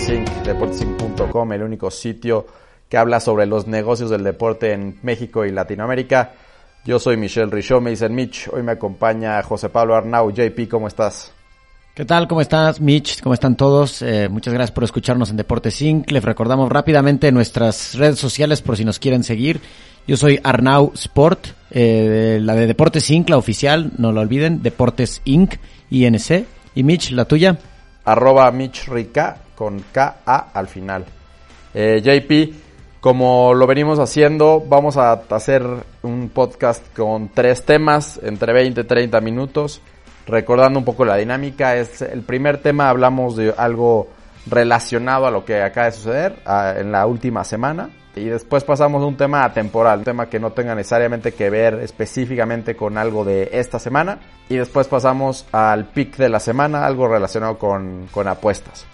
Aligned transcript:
Deportes 0.00 0.08
Inc., 0.08 0.46
deportesinc.com, 0.46 1.52
el 1.52 1.62
único 1.62 1.90
sitio 1.90 2.46
que 2.88 2.96
habla 2.96 3.20
sobre 3.20 3.44
los 3.46 3.66
negocios 3.66 4.08
del 4.08 4.24
deporte 4.24 4.72
en 4.72 4.98
México 5.02 5.44
y 5.44 5.50
Latinoamérica. 5.50 6.32
Yo 6.86 6.98
soy 6.98 7.16
Michelle 7.16 7.50
Richaud, 7.50 7.82
me 7.82 7.90
dicen 7.90 8.14
Mitch. 8.14 8.48
Hoy 8.48 8.62
me 8.62 8.72
acompaña 8.72 9.42
José 9.42 9.68
Pablo 9.68 9.94
Arnau. 9.94 10.30
JP, 10.30 10.68
¿cómo 10.70 10.88
estás? 10.88 11.32
¿Qué 11.94 12.04
tal? 12.04 12.26
¿Cómo 12.28 12.40
estás, 12.40 12.80
Mitch? 12.80 13.20
¿Cómo 13.20 13.34
están 13.34 13.56
todos? 13.56 14.00
Eh, 14.02 14.28
muchas 14.30 14.54
gracias 14.54 14.72
por 14.72 14.84
escucharnos 14.84 15.30
en 15.30 15.36
Deportes 15.36 15.82
Inc. 15.82 16.10
Les 16.10 16.24
recordamos 16.24 16.70
rápidamente 16.70 17.30
nuestras 17.30 17.94
redes 17.94 18.18
sociales 18.18 18.62
por 18.62 18.76
si 18.76 18.84
nos 18.84 18.98
quieren 18.98 19.22
seguir. 19.22 19.60
Yo 20.06 20.16
soy 20.16 20.40
Arnau 20.42 20.92
Sport, 20.94 21.46
eh, 21.70 22.38
la 22.40 22.54
de 22.54 22.66
Deportes 22.66 23.10
Inc., 23.10 23.28
la 23.28 23.36
oficial, 23.36 23.92
no 23.98 24.12
lo 24.12 24.20
olviden, 24.22 24.62
Deportes 24.62 25.20
Inc., 25.24 25.56
INC. 25.90 26.46
Y 26.74 26.84
Mitch, 26.84 27.10
la 27.10 27.24
tuya. 27.26 27.58
Arroba 28.10 28.50
Mitch 28.50 28.88
Rica 28.88 29.36
con 29.54 29.84
K-A 29.92 30.50
al 30.52 30.66
final. 30.66 31.04
Eh, 31.72 32.00
JP, 32.02 33.00
como 33.00 33.54
lo 33.54 33.68
venimos 33.68 34.00
haciendo, 34.00 34.64
vamos 34.66 34.96
a 34.96 35.12
hacer 35.12 35.62
un 36.02 36.30
podcast 36.30 36.84
con 36.96 37.28
tres 37.28 37.64
temas, 37.64 38.18
entre 38.22 38.52
20 38.52 38.80
y 38.80 38.84
30 38.84 39.20
minutos. 39.20 39.80
Recordando 40.26 40.80
un 40.80 40.84
poco 40.84 41.04
la 41.04 41.16
dinámica, 41.16 41.76
es 41.76 42.02
el 42.02 42.22
primer 42.22 42.58
tema 42.58 42.88
hablamos 42.88 43.36
de 43.36 43.54
algo 43.56 44.08
relacionado 44.46 45.26
a 45.26 45.30
lo 45.30 45.44
que 45.44 45.62
acaba 45.62 45.86
de 45.86 45.92
suceder 45.92 46.36
en 46.76 46.90
la 46.90 47.06
última 47.06 47.44
semana. 47.44 47.90
Y 48.16 48.24
después 48.24 48.64
pasamos 48.64 49.02
a 49.02 49.06
un 49.06 49.16
tema 49.16 49.44
atemporal, 49.44 50.00
un 50.00 50.04
tema 50.04 50.28
que 50.28 50.40
no 50.40 50.50
tenga 50.50 50.74
necesariamente 50.74 51.32
que 51.32 51.48
ver 51.48 51.74
específicamente 51.74 52.74
con 52.74 52.98
algo 52.98 53.24
de 53.24 53.50
esta 53.52 53.78
semana. 53.78 54.18
Y 54.48 54.56
después 54.56 54.88
pasamos 54.88 55.46
al 55.52 55.86
pick 55.86 56.16
de 56.16 56.28
la 56.28 56.40
semana, 56.40 56.84
algo 56.84 57.06
relacionado 57.06 57.56
con, 57.56 58.08
con 58.10 58.26
apuestas. 58.26 58.84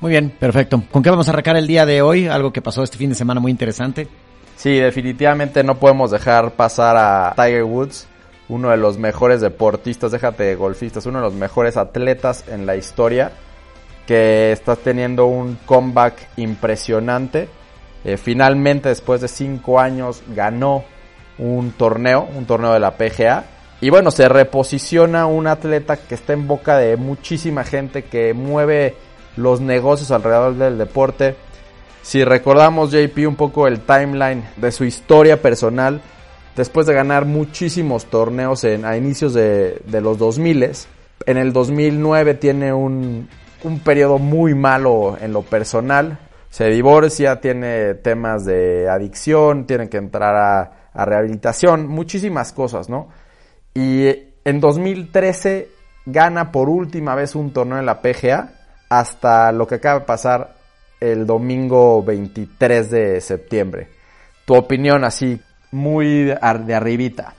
Muy 0.00 0.10
bien, 0.10 0.30
perfecto. 0.30 0.82
¿Con 0.90 1.02
qué 1.02 1.10
vamos 1.10 1.28
a 1.28 1.32
arrancar 1.32 1.56
el 1.56 1.66
día 1.66 1.86
de 1.86 2.02
hoy? 2.02 2.26
Algo 2.26 2.52
que 2.52 2.62
pasó 2.62 2.82
este 2.82 2.98
fin 2.98 3.10
de 3.10 3.14
semana 3.14 3.40
muy 3.40 3.52
interesante. 3.52 4.08
Sí, 4.56 4.78
definitivamente 4.78 5.62
no 5.62 5.76
podemos 5.76 6.10
dejar 6.10 6.52
pasar 6.52 6.96
a 6.96 7.32
Tiger 7.36 7.64
Woods, 7.64 8.08
uno 8.48 8.70
de 8.70 8.76
los 8.76 8.98
mejores 8.98 9.40
deportistas, 9.40 10.10
déjate 10.10 10.42
de 10.42 10.54
golfistas, 10.54 11.06
uno 11.06 11.18
de 11.18 11.24
los 11.24 11.34
mejores 11.34 11.76
atletas 11.76 12.44
en 12.48 12.66
la 12.66 12.76
historia, 12.76 13.32
que 14.06 14.52
está 14.52 14.76
teniendo 14.76 15.26
un 15.26 15.56
comeback 15.64 16.14
impresionante 16.36 17.48
eh, 18.04 18.16
finalmente, 18.16 18.88
después 18.88 19.20
de 19.20 19.28
cinco 19.28 19.78
años, 19.80 20.22
ganó 20.34 20.84
un 21.38 21.72
torneo, 21.72 22.28
un 22.36 22.46
torneo 22.46 22.72
de 22.72 22.80
la 22.80 22.96
PGA. 22.96 23.44
Y 23.80 23.90
bueno, 23.90 24.10
se 24.10 24.28
reposiciona 24.28 25.26
un 25.26 25.46
atleta 25.46 25.96
que 25.96 26.14
está 26.14 26.32
en 26.32 26.46
boca 26.46 26.76
de 26.76 26.96
muchísima 26.96 27.64
gente, 27.64 28.04
que 28.04 28.34
mueve 28.34 28.94
los 29.36 29.60
negocios 29.60 30.10
alrededor 30.10 30.54
del 30.56 30.78
deporte. 30.78 31.36
Si 32.02 32.24
recordamos, 32.24 32.90
JP, 32.90 33.26
un 33.26 33.36
poco 33.36 33.66
el 33.66 33.80
timeline 33.80 34.44
de 34.56 34.72
su 34.72 34.84
historia 34.84 35.40
personal, 35.40 36.00
después 36.56 36.86
de 36.86 36.94
ganar 36.94 37.24
muchísimos 37.24 38.06
torneos 38.06 38.64
en, 38.64 38.84
a 38.84 38.96
inicios 38.96 39.32
de, 39.34 39.80
de 39.84 40.00
los 40.00 40.18
2000, 40.18 40.70
en 41.26 41.36
el 41.36 41.52
2009 41.52 42.34
tiene 42.34 42.72
un, 42.72 43.28
un 43.62 43.80
periodo 43.80 44.18
muy 44.18 44.54
malo 44.54 45.16
en 45.20 45.32
lo 45.32 45.42
personal, 45.42 46.18
se 46.50 46.68
divorcia, 46.68 47.40
tiene 47.40 47.94
temas 47.94 48.44
de 48.44 48.88
adicción, 48.88 49.66
tiene 49.66 49.88
que 49.88 49.96
entrar 49.96 50.36
a, 50.36 50.76
rehabilitación, 50.92 51.86
muchísimas 51.86 52.52
cosas, 52.52 52.88
¿no? 52.88 53.08
Y 53.72 54.08
en 54.44 54.60
2013 54.60 55.68
gana 56.04 56.50
por 56.50 56.68
última 56.68 57.14
vez 57.14 57.36
un 57.36 57.52
torneo 57.52 57.78
en 57.78 57.86
la 57.86 58.02
PGA 58.02 58.52
hasta 58.88 59.52
lo 59.52 59.68
que 59.68 59.76
acaba 59.76 60.00
de 60.00 60.06
pasar 60.06 60.56
el 60.98 61.26
domingo 61.26 62.02
23 62.02 62.90
de 62.90 63.20
septiembre. 63.20 63.88
Tu 64.44 64.54
opinión 64.56 65.04
así, 65.04 65.40
muy 65.70 66.24
de 66.24 66.74
arribita. 66.74 67.34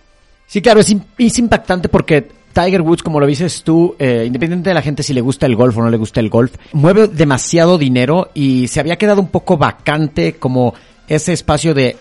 Sí, 0.47 0.61
claro, 0.61 0.79
es, 0.79 0.95
es 1.17 1.39
impactante 1.39 1.89
porque 1.89 2.29
Tiger 2.51 2.81
Woods, 2.81 3.03
como 3.03 3.19
lo 3.19 3.25
dices 3.25 3.63
tú, 3.63 3.95
eh, 3.99 4.23
independiente 4.25 4.69
de 4.69 4.73
la 4.73 4.81
gente 4.81 5.03
si 5.03 5.13
le 5.13 5.21
gusta 5.21 5.45
el 5.45 5.55
golf 5.55 5.77
o 5.77 5.81
no 5.81 5.89
le 5.89 5.97
gusta 5.97 6.19
el 6.19 6.29
golf, 6.29 6.53
mueve 6.73 7.07
demasiado 7.07 7.77
dinero 7.77 8.29
y 8.33 8.67
se 8.67 8.79
había 8.79 8.97
quedado 8.97 9.21
un 9.21 9.29
poco 9.29 9.57
vacante 9.57 10.33
como 10.33 10.73
ese 11.07 11.33
espacio 11.33 11.73
de 11.73 11.97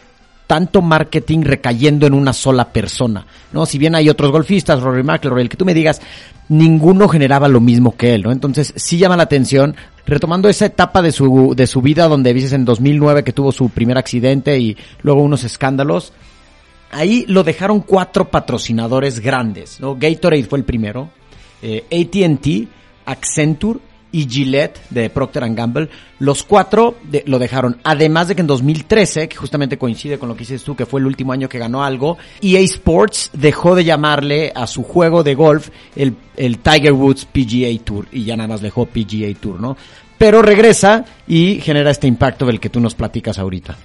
tanto 0.51 0.83
marketing 0.83 1.43
recayendo 1.43 2.09
en 2.09 2.15
una 2.15 2.33
sola 2.33 2.73
persona, 2.73 3.25
¿no? 3.53 3.67
Si 3.67 3.79
bien 3.79 3.95
hay 3.95 4.09
otros 4.09 4.33
golfistas, 4.33 4.81
Rory 4.81 5.05
McIlroy, 5.05 5.43
el 5.43 5.49
que 5.49 5.57
tú 5.57 5.65
me 5.65 5.75
digas, 5.75 6.01
ninguno 6.49 7.07
generaba 7.07 7.47
lo 7.47 7.61
mismo 7.61 7.97
que 7.97 8.15
él, 8.15 8.23
¿no? 8.23 8.33
Entonces, 8.33 8.73
sí 8.75 8.99
llama 8.99 9.17
la 9.17 9.23
atención, 9.23 9.77
retomando 10.07 10.49
esa 10.49 10.67
etapa 10.67 11.03
de 11.03 11.13
su, 11.13 11.55
de 11.55 11.69
su 11.69 11.83
vida 11.83 12.09
donde 12.09 12.35
dices 12.35 12.53
en 12.53 12.65
2009 12.65 13.23
que 13.23 13.33
tuvo 13.33 13.53
su 13.53 13.69
primer 13.69 13.97
accidente 13.97 14.59
y 14.59 14.77
luego 15.03 15.23
unos 15.23 15.45
escándalos, 15.45 16.13
Ahí 16.91 17.25
lo 17.29 17.45
dejaron 17.45 17.81
cuatro 17.81 18.29
patrocinadores 18.29 19.21
grandes, 19.21 19.81
¿no? 19.81 19.97
Gatorade 19.97 20.45
fue 20.45 20.59
el 20.59 20.65
primero, 20.65 21.11
eh, 21.63 21.85
AT&T, 21.91 22.69
Accenture 23.07 23.81
y 24.13 24.29
Gillette 24.29 24.81
de 24.91 25.11
Procter 25.11 25.45
Gamble. 25.55 25.89
Los 26.19 26.43
cuatro 26.43 26.97
lo 27.27 27.39
dejaron. 27.39 27.79
Además 27.85 28.29
de 28.29 28.35
que 28.35 28.41
en 28.41 28.47
2013, 28.47 29.29
que 29.29 29.37
justamente 29.37 29.79
coincide 29.79 30.19
con 30.19 30.29
lo 30.29 30.35
que 30.35 30.41
dices 30.41 30.65
tú, 30.65 30.75
que 30.75 30.87
fue 30.87 31.01
el 31.01 31.07
último 31.07 31.33
año 31.33 31.49
que 31.49 31.59
ganó 31.59 31.85
algo, 31.85 32.19
EA 32.43 32.61
Sports 32.61 33.31
dejó 33.33 33.75
de 33.75 33.85
llamarle 33.85 34.53
a 34.55 34.67
su 34.67 34.83
juego 34.83 35.23
de 35.23 35.35
golf 35.35 35.69
el, 35.97 36.17
el 36.37 36.59
Tiger 36.59 36.93
Woods 36.93 37.25
PGA 37.27 37.85
Tour 37.85 38.07
y 38.13 38.25
ya 38.25 38.37
nada 38.37 38.49
más 38.49 38.61
dejó 38.61 38.87
PGA 38.87 39.33
Tour, 39.41 39.61
¿no? 39.61 39.77
Pero 40.19 40.43
regresa 40.43 41.05
y 41.27 41.61
genera 41.61 41.91
este 41.91 42.07
impacto 42.07 42.45
del 42.45 42.61
que 42.61 42.69
tú 42.69 42.81
nos 42.81 42.95
platicas 42.95 43.39
ahorita. 43.39 43.77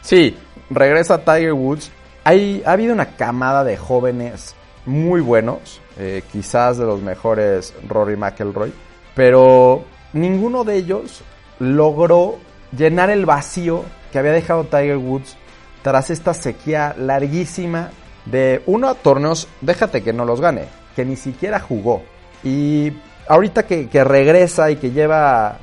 Sí, 0.00 0.34
regresa 0.70 1.22
Tiger 1.22 1.52
Woods 1.52 1.90
ha 2.26 2.72
habido 2.72 2.92
una 2.92 3.16
camada 3.16 3.62
de 3.62 3.76
jóvenes 3.76 4.56
muy 4.84 5.20
buenos, 5.20 5.80
eh, 5.98 6.22
quizás 6.32 6.76
de 6.76 6.84
los 6.84 7.00
mejores 7.00 7.72
Rory 7.88 8.16
McElroy, 8.16 8.72
pero 9.14 9.84
ninguno 10.12 10.64
de 10.64 10.76
ellos 10.76 11.22
logró 11.60 12.38
llenar 12.76 13.10
el 13.10 13.26
vacío 13.26 13.84
que 14.10 14.18
había 14.18 14.32
dejado 14.32 14.64
Tiger 14.64 14.96
Woods 14.96 15.36
tras 15.82 16.10
esta 16.10 16.34
sequía 16.34 16.96
larguísima 16.98 17.90
de 18.24 18.60
uno 18.66 18.92
torneos, 18.96 19.46
déjate 19.60 20.02
que 20.02 20.12
no 20.12 20.24
los 20.24 20.40
gane, 20.40 20.64
que 20.96 21.04
ni 21.04 21.14
siquiera 21.14 21.60
jugó. 21.60 22.02
Y 22.42 22.92
ahorita 23.28 23.66
que, 23.66 23.88
que 23.88 24.02
regresa 24.02 24.70
y 24.72 24.76
que 24.76 24.90
lleva 24.90 25.58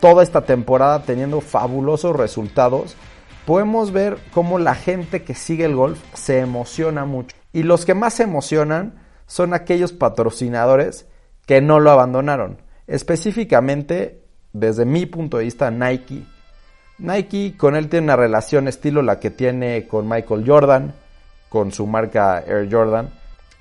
toda 0.00 0.24
esta 0.24 0.40
temporada 0.40 1.02
teniendo 1.02 1.40
fabulosos 1.40 2.16
resultados, 2.16 2.96
podemos 3.50 3.90
ver 3.90 4.16
cómo 4.32 4.60
la 4.60 4.76
gente 4.76 5.24
que 5.24 5.34
sigue 5.34 5.64
el 5.64 5.74
golf 5.74 5.98
se 6.14 6.38
emociona 6.38 7.04
mucho. 7.04 7.36
Y 7.52 7.64
los 7.64 7.84
que 7.84 7.94
más 7.94 8.14
se 8.14 8.22
emocionan 8.22 9.02
son 9.26 9.54
aquellos 9.54 9.92
patrocinadores 9.92 11.06
que 11.46 11.60
no 11.60 11.80
lo 11.80 11.90
abandonaron. 11.90 12.58
Específicamente, 12.86 14.22
desde 14.52 14.84
mi 14.84 15.04
punto 15.04 15.38
de 15.38 15.46
vista, 15.46 15.68
Nike. 15.72 16.22
Nike 16.98 17.56
con 17.56 17.74
él 17.74 17.88
tiene 17.88 18.04
una 18.04 18.14
relación 18.14 18.68
estilo 18.68 19.02
la 19.02 19.18
que 19.18 19.30
tiene 19.32 19.88
con 19.88 20.08
Michael 20.08 20.44
Jordan, 20.46 20.94
con 21.48 21.72
su 21.72 21.88
marca 21.88 22.44
Air 22.46 22.68
Jordan. 22.70 23.10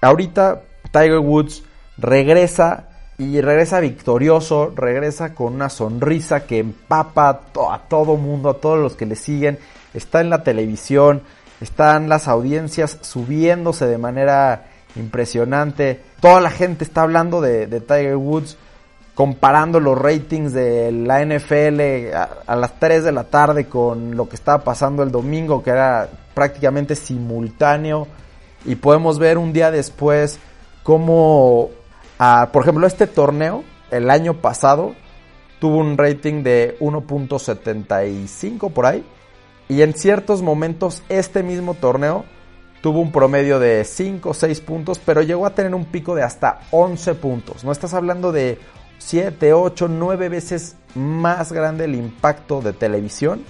Ahorita 0.02 0.62
Tiger 0.92 1.18
Woods 1.18 1.64
regresa 1.98 2.90
y 3.18 3.42
regresa 3.42 3.80
victorioso, 3.80 4.72
regresa 4.76 5.34
con 5.34 5.56
una 5.56 5.70
sonrisa 5.70 6.46
que 6.46 6.60
empapa 6.60 7.42
a 7.72 7.80
todo 7.90 8.18
mundo, 8.18 8.52
a 8.52 8.62
todos 8.62 8.78
los 8.78 8.96
que 8.96 9.08
le 9.08 9.16
siguen. 9.16 9.58
Está 9.94 10.22
en 10.22 10.30
la 10.30 10.44
televisión, 10.44 11.22
están 11.62 12.10
las 12.10 12.28
audiencias 12.28 12.98
subiéndose 13.02 13.88
de 13.88 13.98
manera 13.98 14.68
impresionante. 14.96 16.02
Toda 16.20 16.42
la 16.42 16.52
gente 16.52 16.84
está 16.84 17.02
hablando 17.02 17.42
de, 17.42 17.68
Tiger 17.68 18.16
Woods, 18.16 18.58
comparando 19.16 19.80
los 19.80 19.98
ratings 19.98 20.54
de 20.54 20.92
la 20.92 21.24
NFL 21.26 22.14
a, 22.48 22.56
las 22.56 22.80
3 22.80 23.04
de 23.04 23.12
la 23.12 23.26
tarde 23.26 23.68
con 23.68 24.16
lo 24.16 24.30
que 24.30 24.36
estaba 24.36 24.64
pasando 24.64 25.04
el 25.04 25.12
domingo, 25.12 25.64
que 25.64 25.72
era 25.72 26.10
prácticamente 26.34 26.96
simultáneo. 26.96 28.08
Y 28.66 28.76
podemos 28.76 29.20
ver 29.20 29.38
un 29.38 29.54
día 29.54 29.72
después 29.72 30.40
cómo 30.84 31.72
por 32.52 32.64
ejemplo, 32.64 32.86
este 32.86 33.08
torneo, 33.08 33.64
el 33.92 34.10
año 34.10 34.36
pasado, 34.36 34.94
tuvo 35.60 35.78
un 35.78 35.98
rating 35.98 36.44
de 36.44 36.78
1.75 36.80 38.72
por 38.74 38.86
ahí. 38.86 39.06
Y 39.70 39.82
en 39.82 39.94
ciertos 39.94 40.42
momentos, 40.42 41.04
este 41.08 41.44
mismo 41.44 41.76
torneo 41.76 42.26
tuvo 42.82 43.00
un 43.00 43.12
promedio 43.12 43.60
de 43.60 43.86
5 43.86 44.30
o 44.30 44.34
6 44.34 44.60
puntos, 44.62 45.00
pero 45.00 45.22
llegó 45.22 45.46
a 45.46 45.56
tener 45.56 45.74
un 45.74 45.86
pico 45.86 46.16
de 46.16 46.24
hasta 46.24 46.60
11 46.72 47.16
puntos. 47.16 47.64
No 47.64 47.72
estás 47.72 47.94
hablando 47.94 48.34
de 48.34 48.60
7, 48.98 49.54
8, 49.54 49.88
9 49.88 50.28
veces 50.30 50.76
más 50.96 51.54
grande 51.54 51.86
el 51.86 51.96
impacto 51.96 52.62
de 52.62 52.74
televisión 52.74 53.44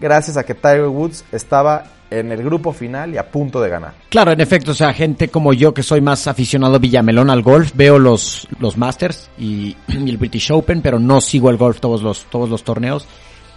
gracias 0.00 0.36
a 0.36 0.44
que 0.44 0.54
Tiger 0.54 0.86
Woods 0.86 1.24
estaba 1.30 1.84
en 2.10 2.32
el 2.32 2.42
grupo 2.42 2.72
final 2.72 3.14
y 3.14 3.18
a 3.18 3.30
punto 3.30 3.60
de 3.60 3.68
ganar. 3.68 3.92
Claro, 4.08 4.32
en 4.32 4.40
efecto, 4.40 4.72
o 4.72 4.74
sea, 4.74 4.92
gente 4.92 5.28
como 5.28 5.52
yo 5.52 5.72
que 5.72 5.84
soy 5.84 6.00
más 6.00 6.26
aficionado 6.26 6.80
Villamelón 6.80 7.30
al 7.30 7.42
golf, 7.42 7.72
veo 7.74 7.98
los, 7.98 8.48
los 8.58 8.76
Masters 8.76 9.30
y, 9.38 9.76
y 9.88 10.10
el 10.10 10.16
British 10.16 10.50
Open, 10.50 10.82
pero 10.82 10.98
no 10.98 11.20
sigo 11.20 11.50
el 11.50 11.56
golf 11.56 11.78
todos 11.78 12.02
los, 12.02 12.24
todos 12.24 12.48
los 12.48 12.64
torneos. 12.64 13.06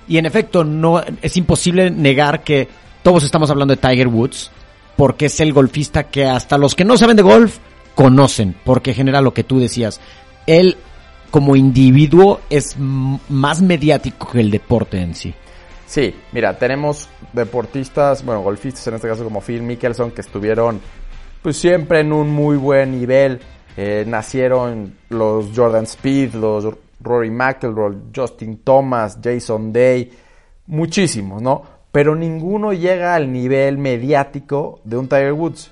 Y 0.08 0.18
en 0.18 0.26
efecto, 0.26 0.64
no, 0.64 1.02
es 1.22 1.38
imposible 1.38 1.90
negar 1.90 2.44
que 2.44 2.68
todos 3.04 3.24
estamos 3.24 3.50
hablando 3.50 3.76
de 3.76 3.82
Tiger 3.82 4.08
Woods, 4.08 4.52
porque 4.96 5.26
es 5.26 5.40
el 5.40 5.54
golfista 5.54 6.04
que 6.06 6.26
hasta 6.26 6.58
los 6.58 6.76
que 6.76 6.86
no 6.86 6.98
saben 6.98 7.18
de 7.18 7.24
golf 7.24 7.58
conocen, 7.96 8.56
porque 8.64 8.94
genera 8.94 9.22
lo 9.22 9.34
que 9.34 9.44
tú 9.44 9.60
decías. 9.60 10.00
Él, 10.48 10.78
como 11.32 11.56
individuo, 11.56 12.42
es 12.50 12.76
más 12.78 13.62
mediático 13.62 14.30
que 14.32 14.40
el 14.40 14.52
deporte 14.52 15.00
en 15.02 15.16
sí. 15.16 15.34
Sí, 15.86 16.14
mira, 16.32 16.58
tenemos 16.58 17.08
deportistas, 17.34 18.26
bueno, 18.26 18.42
golfistas 18.42 18.88
en 18.88 18.96
este 18.96 19.08
caso 19.08 19.24
como 19.24 19.42
Phil 19.42 19.62
Mickelson, 19.62 20.12
que 20.12 20.22
estuvieron 20.22 20.82
pues 21.42 21.58
siempre 21.58 22.00
en 22.00 22.12
un 22.14 22.30
muy 22.30 22.58
buen 22.58 22.98
nivel. 23.00 23.40
Eh, 23.76 24.04
nacieron 24.08 24.96
los 25.10 25.48
Jordan 25.56 25.84
Speed, 25.84 26.36
los 26.36 26.66
Rory 27.04 27.30
McIlroy, 27.30 27.98
Justin 28.16 28.60
Thomas, 28.64 29.20
Jason 29.22 29.74
Day, 29.74 30.12
muchísimos, 30.68 31.42
¿no? 31.42 31.64
Pero 31.92 32.16
ninguno 32.16 32.74
llega 32.74 33.14
al 33.14 33.32
nivel 33.32 33.78
mediático 33.78 34.80
de 34.84 34.98
un 34.98 35.08
Tiger 35.08 35.34
Woods. 35.34 35.72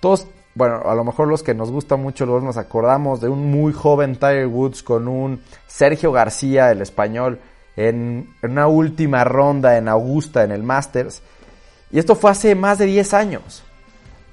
Todos, 0.00 0.28
bueno, 0.54 0.82
a 0.84 0.94
lo 0.94 1.02
mejor 1.02 1.28
los 1.28 1.42
que 1.42 1.54
nos 1.54 1.70
gusta 1.70 1.96
mucho 1.96 2.26
golf 2.26 2.44
nos 2.44 2.56
acordamos 2.56 3.20
de 3.20 3.28
un 3.28 3.50
muy 3.50 3.72
joven 3.72 4.14
Tiger 4.14 4.46
Woods 4.46 4.82
con 4.82 5.08
un 5.08 5.40
Sergio 5.66 6.12
García, 6.12 6.70
el 6.70 6.82
español, 6.82 7.40
en, 7.74 8.34
en 8.42 8.50
una 8.52 8.68
última 8.68 9.24
ronda 9.24 9.76
en 9.76 9.88
Augusta, 9.88 10.44
en 10.44 10.52
el 10.52 10.62
Masters. 10.62 11.22
Y 11.90 11.98
esto 11.98 12.14
fue 12.14 12.30
hace 12.30 12.54
más 12.54 12.78
de 12.78 12.86
10 12.86 13.14
años. 13.14 13.65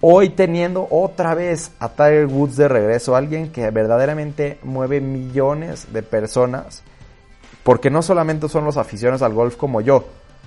Hoy 0.06 0.32
teniendo 0.32 0.86
otra 0.92 1.34
vez 1.34 1.72
a 1.80 1.88
Tiger 1.88 2.26
Woods 2.26 2.58
de 2.58 2.68
regreso, 2.68 3.16
alguien 3.16 3.54
que 3.54 3.72
verdaderamente 3.72 4.60
mueve 4.62 5.00
millones 5.00 5.94
de 5.94 6.04
personas, 6.04 6.84
porque 7.64 7.90
no 7.90 8.02
solamente 8.02 8.50
son 8.50 8.66
los 8.66 8.76
aficionados 8.76 9.22
al 9.22 9.34
golf 9.34 9.56
como 9.56 9.80
yo, 9.80 10.04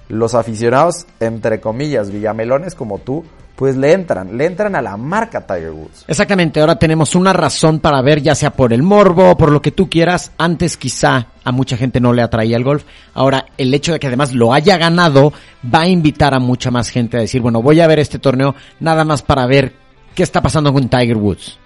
los 0.08 0.34
aficionados, 0.34 1.06
entre 1.20 1.60
comillas, 1.60 2.10
villamelones 2.10 2.74
como 2.74 2.98
tú, 2.98 3.24
pues 3.56 3.74
le 3.74 3.92
entran, 3.92 4.36
le 4.36 4.44
entran 4.44 4.76
a 4.76 4.82
la 4.82 4.96
marca 4.98 5.46
Tiger 5.46 5.70
Woods. 5.70 6.04
Exactamente, 6.06 6.60
ahora 6.60 6.78
tenemos 6.78 7.14
una 7.14 7.32
razón 7.32 7.80
para 7.80 8.02
ver, 8.02 8.20
ya 8.20 8.34
sea 8.34 8.50
por 8.50 8.72
el 8.72 8.82
morbo, 8.82 9.36
por 9.36 9.50
lo 9.50 9.62
que 9.62 9.70
tú 9.70 9.88
quieras. 9.88 10.32
Antes 10.36 10.76
quizá 10.76 11.28
a 11.42 11.52
mucha 11.52 11.76
gente 11.76 11.98
no 11.98 12.12
le 12.12 12.22
atraía 12.22 12.56
el 12.56 12.64
golf. 12.64 12.84
Ahora 13.14 13.46
el 13.56 13.72
hecho 13.72 13.92
de 13.92 13.98
que 13.98 14.08
además 14.08 14.34
lo 14.34 14.52
haya 14.52 14.76
ganado 14.76 15.32
va 15.74 15.80
a 15.80 15.88
invitar 15.88 16.34
a 16.34 16.38
mucha 16.38 16.70
más 16.70 16.90
gente 16.90 17.16
a 17.16 17.20
decir, 17.20 17.40
bueno, 17.40 17.62
voy 17.62 17.80
a 17.80 17.86
ver 17.86 17.98
este 17.98 18.18
torneo 18.18 18.54
nada 18.78 19.04
más 19.04 19.22
para 19.22 19.46
ver 19.46 19.72
qué 20.14 20.22
está 20.22 20.42
pasando 20.42 20.72
con 20.72 20.88
Tiger 20.88 21.16
Woods. 21.16 21.58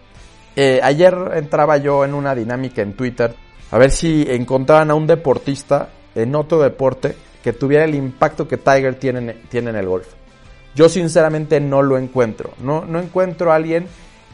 Eh, 0.54 0.80
ayer 0.82 1.14
entraba 1.34 1.76
yo 1.78 2.04
en 2.04 2.14
una 2.14 2.34
dinámica 2.34 2.82
en 2.82 2.94
Twitter 2.94 3.34
a 3.72 3.78
ver 3.78 3.90
si 3.90 4.26
encontraban 4.28 4.90
a 4.90 4.94
un 4.94 5.06
deportista 5.06 5.88
en 6.14 6.34
otro 6.34 6.60
deporte 6.60 7.16
que 7.42 7.52
tuviera 7.52 7.84
el 7.84 7.94
impacto 7.94 8.46
que 8.46 8.56
Tiger 8.56 8.94
tiene, 8.96 9.18
en- 9.20 9.42
tiene 9.48 9.70
en 9.70 9.76
el 9.76 9.86
golf. 9.86 10.06
Yo 10.74 10.88
sinceramente 10.88 11.60
no 11.60 11.82
lo 11.82 11.98
encuentro. 11.98 12.52
No, 12.62 12.84
no 12.84 13.00
encuentro 13.00 13.52
a 13.52 13.56
alguien 13.56 13.86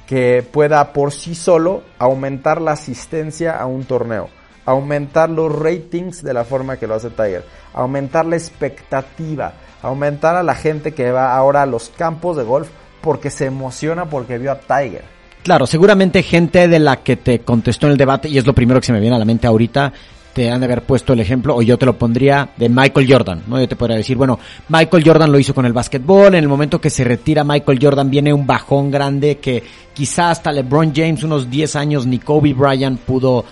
que 0.07 0.45
pueda 0.49 0.93
por 0.93 1.13
sí 1.13 1.35
solo 1.35 1.83
aumentar 1.99 2.61
la 2.61 2.73
asistencia 2.73 3.57
a 3.59 3.67
un 3.67 3.85
torneo, 3.85 4.29
aumentar 4.65 5.31
los 5.31 5.53
ratings 5.53 6.23
de 6.23 6.33
la 6.35 6.45
forma 6.45 6.77
que 6.77 6.87
lo 6.87 6.95
hace 6.95 7.11
Tiger, 7.11 7.45
aumentar 7.75 8.27
la 8.27 8.37
expectativa, 8.37 9.53
aumentar 9.83 10.37
a 10.37 10.43
la 10.43 10.55
gente 10.55 10.93
que 10.95 11.11
va 11.11 11.35
ahora 11.37 11.63
a 11.63 11.67
los 11.67 11.89
campos 11.91 12.37
de 12.37 12.45
golf 12.45 12.69
porque 13.01 13.31
se 13.31 13.47
emociona 13.47 14.05
porque 14.07 14.39
vio 14.39 14.53
a 14.53 14.59
Tiger. 14.61 15.03
Claro, 15.43 15.67
seguramente 15.67 16.23
gente 16.23 16.67
de 16.67 16.79
la 16.81 16.97
que 17.03 17.17
te 17.17 17.41
contestó 17.41 17.87
en 17.87 17.93
el 17.93 17.99
debate, 17.99 18.29
y 18.29 18.37
es 18.39 18.47
lo 18.47 18.53
primero 18.53 18.81
que 18.81 18.87
se 18.87 18.93
me 18.93 19.01
viene 19.01 19.15
a 19.17 19.19
la 19.21 19.25
mente 19.25 19.47
ahorita, 19.47 19.93
te 20.37 20.51
han 20.51 20.61
de 20.61 20.67
haber 20.67 20.83
puesto 20.83 21.15
el 21.15 21.21
ejemplo, 21.21 21.57
o 21.57 21.63
yo 21.63 21.79
te 21.79 21.87
lo 21.87 21.97
pondría, 21.97 22.51
de 22.59 22.69
Michael 22.69 23.11
Jordan, 23.11 23.43
¿no? 23.47 23.59
Yo 23.59 23.67
te 23.67 23.75
podría 23.75 23.97
decir, 23.97 24.19
bueno, 24.19 24.39
Michael 24.69 25.03
Jordan 25.03 25.33
lo 25.33 25.39
hizo 25.39 25.55
con 25.55 25.65
el 25.65 25.73
básquetbol, 25.73 26.35
en 26.35 26.43
el 26.43 26.49
momento 26.49 26.79
que 26.79 26.91
se 26.91 27.05
retira 27.05 27.43
Michael 27.43 27.79
Jordan 27.81 28.11
viene 28.11 28.35
un 28.35 28.47
bajón 28.47 28.91
grande 28.91 29.39
que 29.39 29.63
quizá 29.95 30.31
hasta 30.31 30.53
LeBron 30.53 30.93
James, 30.95 31.25
unos 31.25 31.49
10 31.49 31.77
años, 31.77 32.07
ni 32.07 32.19
Kobe 32.19 32.53
Bryant 32.53 33.01
pudo, 33.01 33.47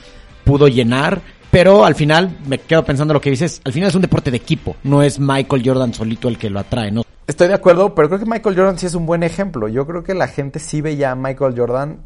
pudo 0.45 0.69
llenar, 0.69 1.23
pero 1.51 1.87
al 1.87 1.95
final, 1.95 2.37
me 2.47 2.59
quedo 2.59 2.85
pensando 2.85 3.15
lo 3.15 3.21
que 3.23 3.31
dices, 3.31 3.63
al 3.65 3.73
final 3.73 3.89
es 3.89 3.95
un 3.95 4.03
deporte 4.03 4.31
de 4.31 4.37
equipo, 4.37 4.77
no 4.85 5.03
es 5.03 5.19
Michael 5.19 5.63
Jordan 5.65 5.95
solito 5.95 6.29
el 6.29 6.37
que 6.37 6.51
lo 6.51 6.61
atrae, 6.61 6.91
¿no? 6.91 7.01
Estoy 7.27 7.49
de 7.49 7.55
acuerdo, 7.55 7.95
pero 7.95 8.09
creo 8.09 8.21
que 8.21 8.27
Michael 8.27 8.57
Jordan 8.57 8.79
sí 8.79 8.85
es 8.85 8.95
un 8.95 9.07
buen 9.07 9.23
ejemplo. 9.23 9.69
Yo 9.69 9.87
creo 9.87 10.05
que 10.05 10.13
la 10.13 10.29
gente 10.29 10.59
sí 10.59 10.83
veía 10.83 11.13
a 11.13 11.15
Michael 11.15 11.55
Jordan, 11.57 12.01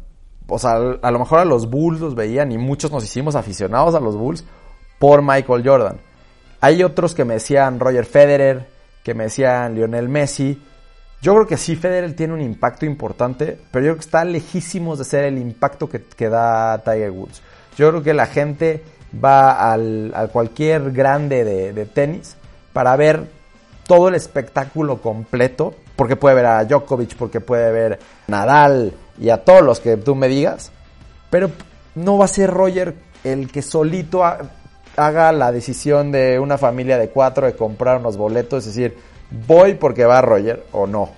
o 0.47 0.57
sea, 0.57 0.77
a 1.01 1.11
lo 1.11 1.19
mejor 1.19 1.39
a 1.39 1.43
los 1.43 1.69
Bulls 1.69 1.99
los 1.99 2.15
veían 2.15 2.53
y 2.53 2.57
muchos 2.57 2.93
nos 2.93 3.03
hicimos 3.03 3.35
aficionados 3.35 3.93
a 3.93 3.99
los 3.99 4.15
Bulls 4.15 4.45
por 4.99 5.21
Michael 5.21 5.67
Jordan. 5.67 5.97
Hay 6.61 6.83
otros 6.83 7.15
que 7.15 7.25
me 7.25 7.35
decían 7.35 7.79
Roger 7.79 8.05
Federer, 8.05 8.67
que 9.03 9.13
me 9.13 9.23
decían 9.25 9.73
Lionel 9.73 10.09
Messi. 10.09 10.61
Yo 11.21 11.33
creo 11.33 11.47
que 11.47 11.57
sí, 11.57 11.75
Federer 11.75 12.15
tiene 12.15 12.33
un 12.33 12.41
impacto 12.41 12.85
importante, 12.85 13.57
pero 13.71 13.85
yo 13.85 13.91
creo 13.91 13.95
que 13.95 14.05
está 14.05 14.23
lejísimos 14.25 14.99
de 14.99 15.05
ser 15.05 15.23
el 15.23 15.37
impacto 15.37 15.89
que, 15.89 16.29
da 16.29 16.77
Tiger 16.83 17.11
Woods. 17.11 17.41
Yo 17.77 17.89
creo 17.89 18.03
que 18.03 18.13
la 18.13 18.27
gente 18.27 18.83
va 19.23 19.71
al, 19.71 20.13
a 20.13 20.27
cualquier 20.27 20.91
grande 20.91 21.43
de, 21.43 21.73
de 21.73 21.85
tenis 21.85 22.35
para 22.73 22.95
ver 22.95 23.27
todo 23.87 24.09
el 24.09 24.15
espectáculo 24.15 25.01
completo, 25.01 25.73
porque 25.95 26.15
puede 26.15 26.35
ver 26.35 26.45
a 26.45 26.63
Djokovic, 26.63 27.15
porque 27.15 27.41
puede 27.41 27.71
ver 27.71 27.93
a 27.93 28.31
Nadal 28.31 28.93
y 29.19 29.29
a 29.29 29.43
todos 29.43 29.61
los 29.61 29.79
que 29.79 29.97
tú 29.97 30.15
me 30.15 30.27
digas, 30.27 30.71
pero 31.29 31.49
no 31.95 32.17
va 32.17 32.25
a 32.25 32.29
ser 32.29 32.51
Roger 32.51 32.93
el 33.23 33.51
que 33.51 33.61
solito 33.61 34.23
haga 34.99 35.31
la 35.31 35.51
decisión 35.51 36.11
de 36.11 36.39
una 36.39 36.57
familia 36.57 36.97
de 36.97 37.09
cuatro 37.09 37.45
de 37.45 37.53
comprar 37.55 37.99
unos 37.99 38.17
boletos, 38.17 38.67
es 38.67 38.75
decir, 38.75 38.97
voy 39.47 39.75
porque 39.75 40.05
va 40.05 40.21
Roger 40.21 40.65
o 40.71 40.87
no. 40.87 41.09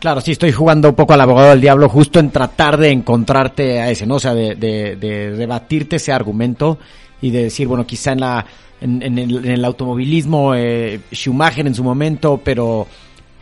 Claro, 0.00 0.20
sí, 0.20 0.32
estoy 0.32 0.52
jugando 0.52 0.90
un 0.90 0.94
poco 0.94 1.12
al 1.12 1.20
abogado 1.20 1.50
del 1.50 1.60
diablo 1.60 1.88
justo 1.88 2.20
en 2.20 2.30
tratar 2.30 2.76
de 2.76 2.90
encontrarte 2.90 3.80
a 3.80 3.90
ese, 3.90 4.06
¿no? 4.06 4.16
O 4.16 4.20
sea, 4.20 4.34
de, 4.34 4.54
de, 4.54 5.34
rebatirte 5.36 5.96
ese 5.96 6.12
argumento 6.12 6.78
y 7.20 7.30
de 7.30 7.44
decir, 7.44 7.66
bueno, 7.66 7.86
quizá 7.86 8.12
en 8.12 8.20
la 8.20 8.46
en, 8.80 9.18
el, 9.18 9.64
automovilismo 9.64 10.54
eh, 10.54 11.00
Schumacher 11.12 11.66
en 11.66 11.74
su 11.74 11.82
momento, 11.82 12.40
pero 12.44 12.86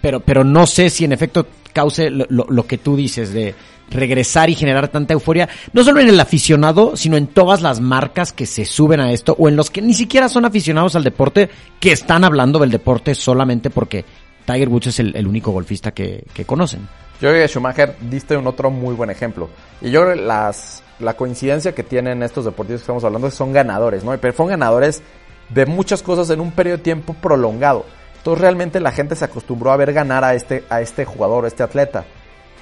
pero 0.01 0.21
pero 0.21 0.45
no 0.45 0.67
sé 0.67 0.89
si 0.89 1.05
en 1.05 1.13
efecto 1.13 1.47
cause 1.75 2.09
lo 2.11 2.67
que 2.67 2.79
tú 2.79 2.97
dices 2.97 3.35
de 3.35 3.55
regresar 3.91 4.51
y 4.51 4.55
generar 4.55 4.89
tanta 4.89 5.13
euforia, 5.13 5.49
no 5.73 5.85
solo 5.85 6.01
en 6.01 6.09
el 6.09 6.21
aficionado, 6.21 6.97
sino 6.97 7.17
en 7.17 7.29
todas 7.29 7.63
las 7.63 7.81
marcas 7.81 8.33
que 8.33 8.47
se 8.47 8.65
suben 8.65 9.01
a 9.01 9.13
esto 9.13 9.37
o 9.39 9.49
en 9.49 9.57
los 9.57 9.71
que 9.71 9.83
ni 9.83 9.95
siquiera 9.95 10.29
son 10.29 10.45
aficionados 10.45 10.97
al 10.97 11.05
deporte, 11.05 11.49
que 11.81 11.93
están 11.93 12.25
hablando 12.25 12.59
del 12.59 12.71
deporte 12.71 13.15
solamente 13.15 13.71
porque 13.71 14.05
Tiger 14.45 14.69
Woods 14.69 14.87
es 14.89 15.01
el, 15.01 15.27
único 15.27 15.51
golfista 15.51 15.93
que, 15.93 16.25
conocen. 16.47 16.89
Yo 17.21 17.31
creo 17.31 17.43
que 17.43 17.49
Schumacher 17.49 17.97
diste 18.01 18.37
un 18.37 18.47
otro 18.47 18.71
muy 18.71 18.95
buen 18.95 19.11
ejemplo. 19.11 19.49
Y 19.81 19.91
yo 19.91 20.03
creo 20.03 20.15
que 20.15 20.21
las, 20.21 20.83
la 21.01 21.15
coincidencia 21.15 21.75
que 21.75 21.83
tienen 21.83 22.23
estos 22.23 22.45
deportistas 22.45 22.81
que 22.81 22.85
estamos 22.85 23.05
hablando 23.05 23.31
son 23.31 23.53
ganadores, 23.53 24.05
¿no? 24.05 24.17
Pero 24.19 24.35
son 24.35 24.49
ganadores 24.49 25.03
de 25.49 25.67
muchas 25.67 26.03
cosas 26.03 26.31
en 26.31 26.41
un 26.41 26.53
periodo 26.53 26.79
de 26.79 26.83
tiempo 26.85 27.15
prolongado. 27.15 27.85
Entonces 28.19 28.41
realmente 28.41 28.81
la 28.81 28.93
gente 28.93 29.17
se 29.17 29.25
acostumbró 29.25 29.73
a 29.73 29.77
ver 29.77 29.93
ganar 29.93 30.25
a 30.25 30.35
este, 30.35 30.65
a 30.69 30.81
este 30.81 31.05
jugador, 31.05 31.45
a 31.45 31.49
este 31.49 31.63
atleta. 31.63 32.05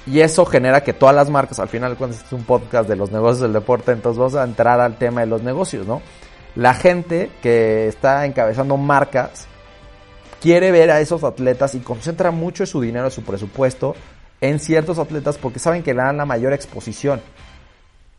Y 0.07 0.19
eso 0.19 0.45
genera 0.45 0.83
que 0.83 0.93
todas 0.93 1.15
las 1.15 1.29
marcas, 1.29 1.59
al 1.59 1.67
final 1.67 1.97
cuando 1.97 2.15
es 2.15 2.31
un 2.31 2.43
podcast 2.43 2.87
de 2.87 2.95
los 2.95 3.11
negocios 3.11 3.41
del 3.41 3.53
deporte, 3.53 3.91
entonces 3.91 4.19
vamos 4.19 4.35
a 4.35 4.43
entrar 4.43 4.79
al 4.79 4.97
tema 4.97 5.21
de 5.21 5.27
los 5.27 5.41
negocios, 5.41 5.87
¿no? 5.87 6.01
La 6.55 6.73
gente 6.73 7.31
que 7.41 7.87
está 7.87 8.25
encabezando 8.25 8.77
marcas 8.77 9.47
quiere 10.41 10.71
ver 10.71 10.91
a 10.91 11.01
esos 11.01 11.23
atletas 11.23 11.73
y 11.75 11.79
concentra 11.79 12.31
mucho 12.31 12.63
de 12.63 12.67
su 12.67 12.81
dinero, 12.81 13.09
su 13.09 13.23
presupuesto 13.23 13.95
en 14.41 14.59
ciertos 14.59 14.99
atletas 14.99 15.37
porque 15.37 15.59
saben 15.59 15.81
que 15.81 15.93
le 15.93 16.01
dan 16.01 16.17
la 16.17 16.25
mayor 16.25 16.53
exposición. 16.53 17.21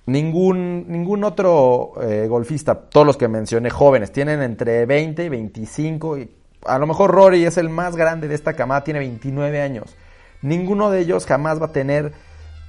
Ningún, 0.07 0.87
ningún 0.89 1.25
otro 1.25 1.95
eh, 2.03 2.27
golfista, 2.29 2.75
todos 2.75 3.07
los 3.07 3.17
que 3.17 3.29
mencioné 3.29 3.71
jóvenes, 3.71 4.13
tienen 4.13 4.43
entre 4.43 4.87
20 4.87 5.25
y 5.25 5.29
25. 5.29 6.19
Y 6.19 6.31
a 6.65 6.79
lo 6.79 6.87
mejor 6.87 7.11
Rory 7.13 7.45
es 7.45 7.59
el 7.59 7.69
más 7.69 7.97
grande 7.97 8.29
de 8.29 8.35
esta 8.35 8.55
camada, 8.55 8.85
tiene 8.85 9.01
29 9.01 9.61
años. 9.61 9.97
Ninguno 10.47 10.91
de 10.91 11.01
ellos 11.01 11.27
jamás 11.27 11.61
va 11.61 11.67
a 11.67 11.73
tener 11.73 12.13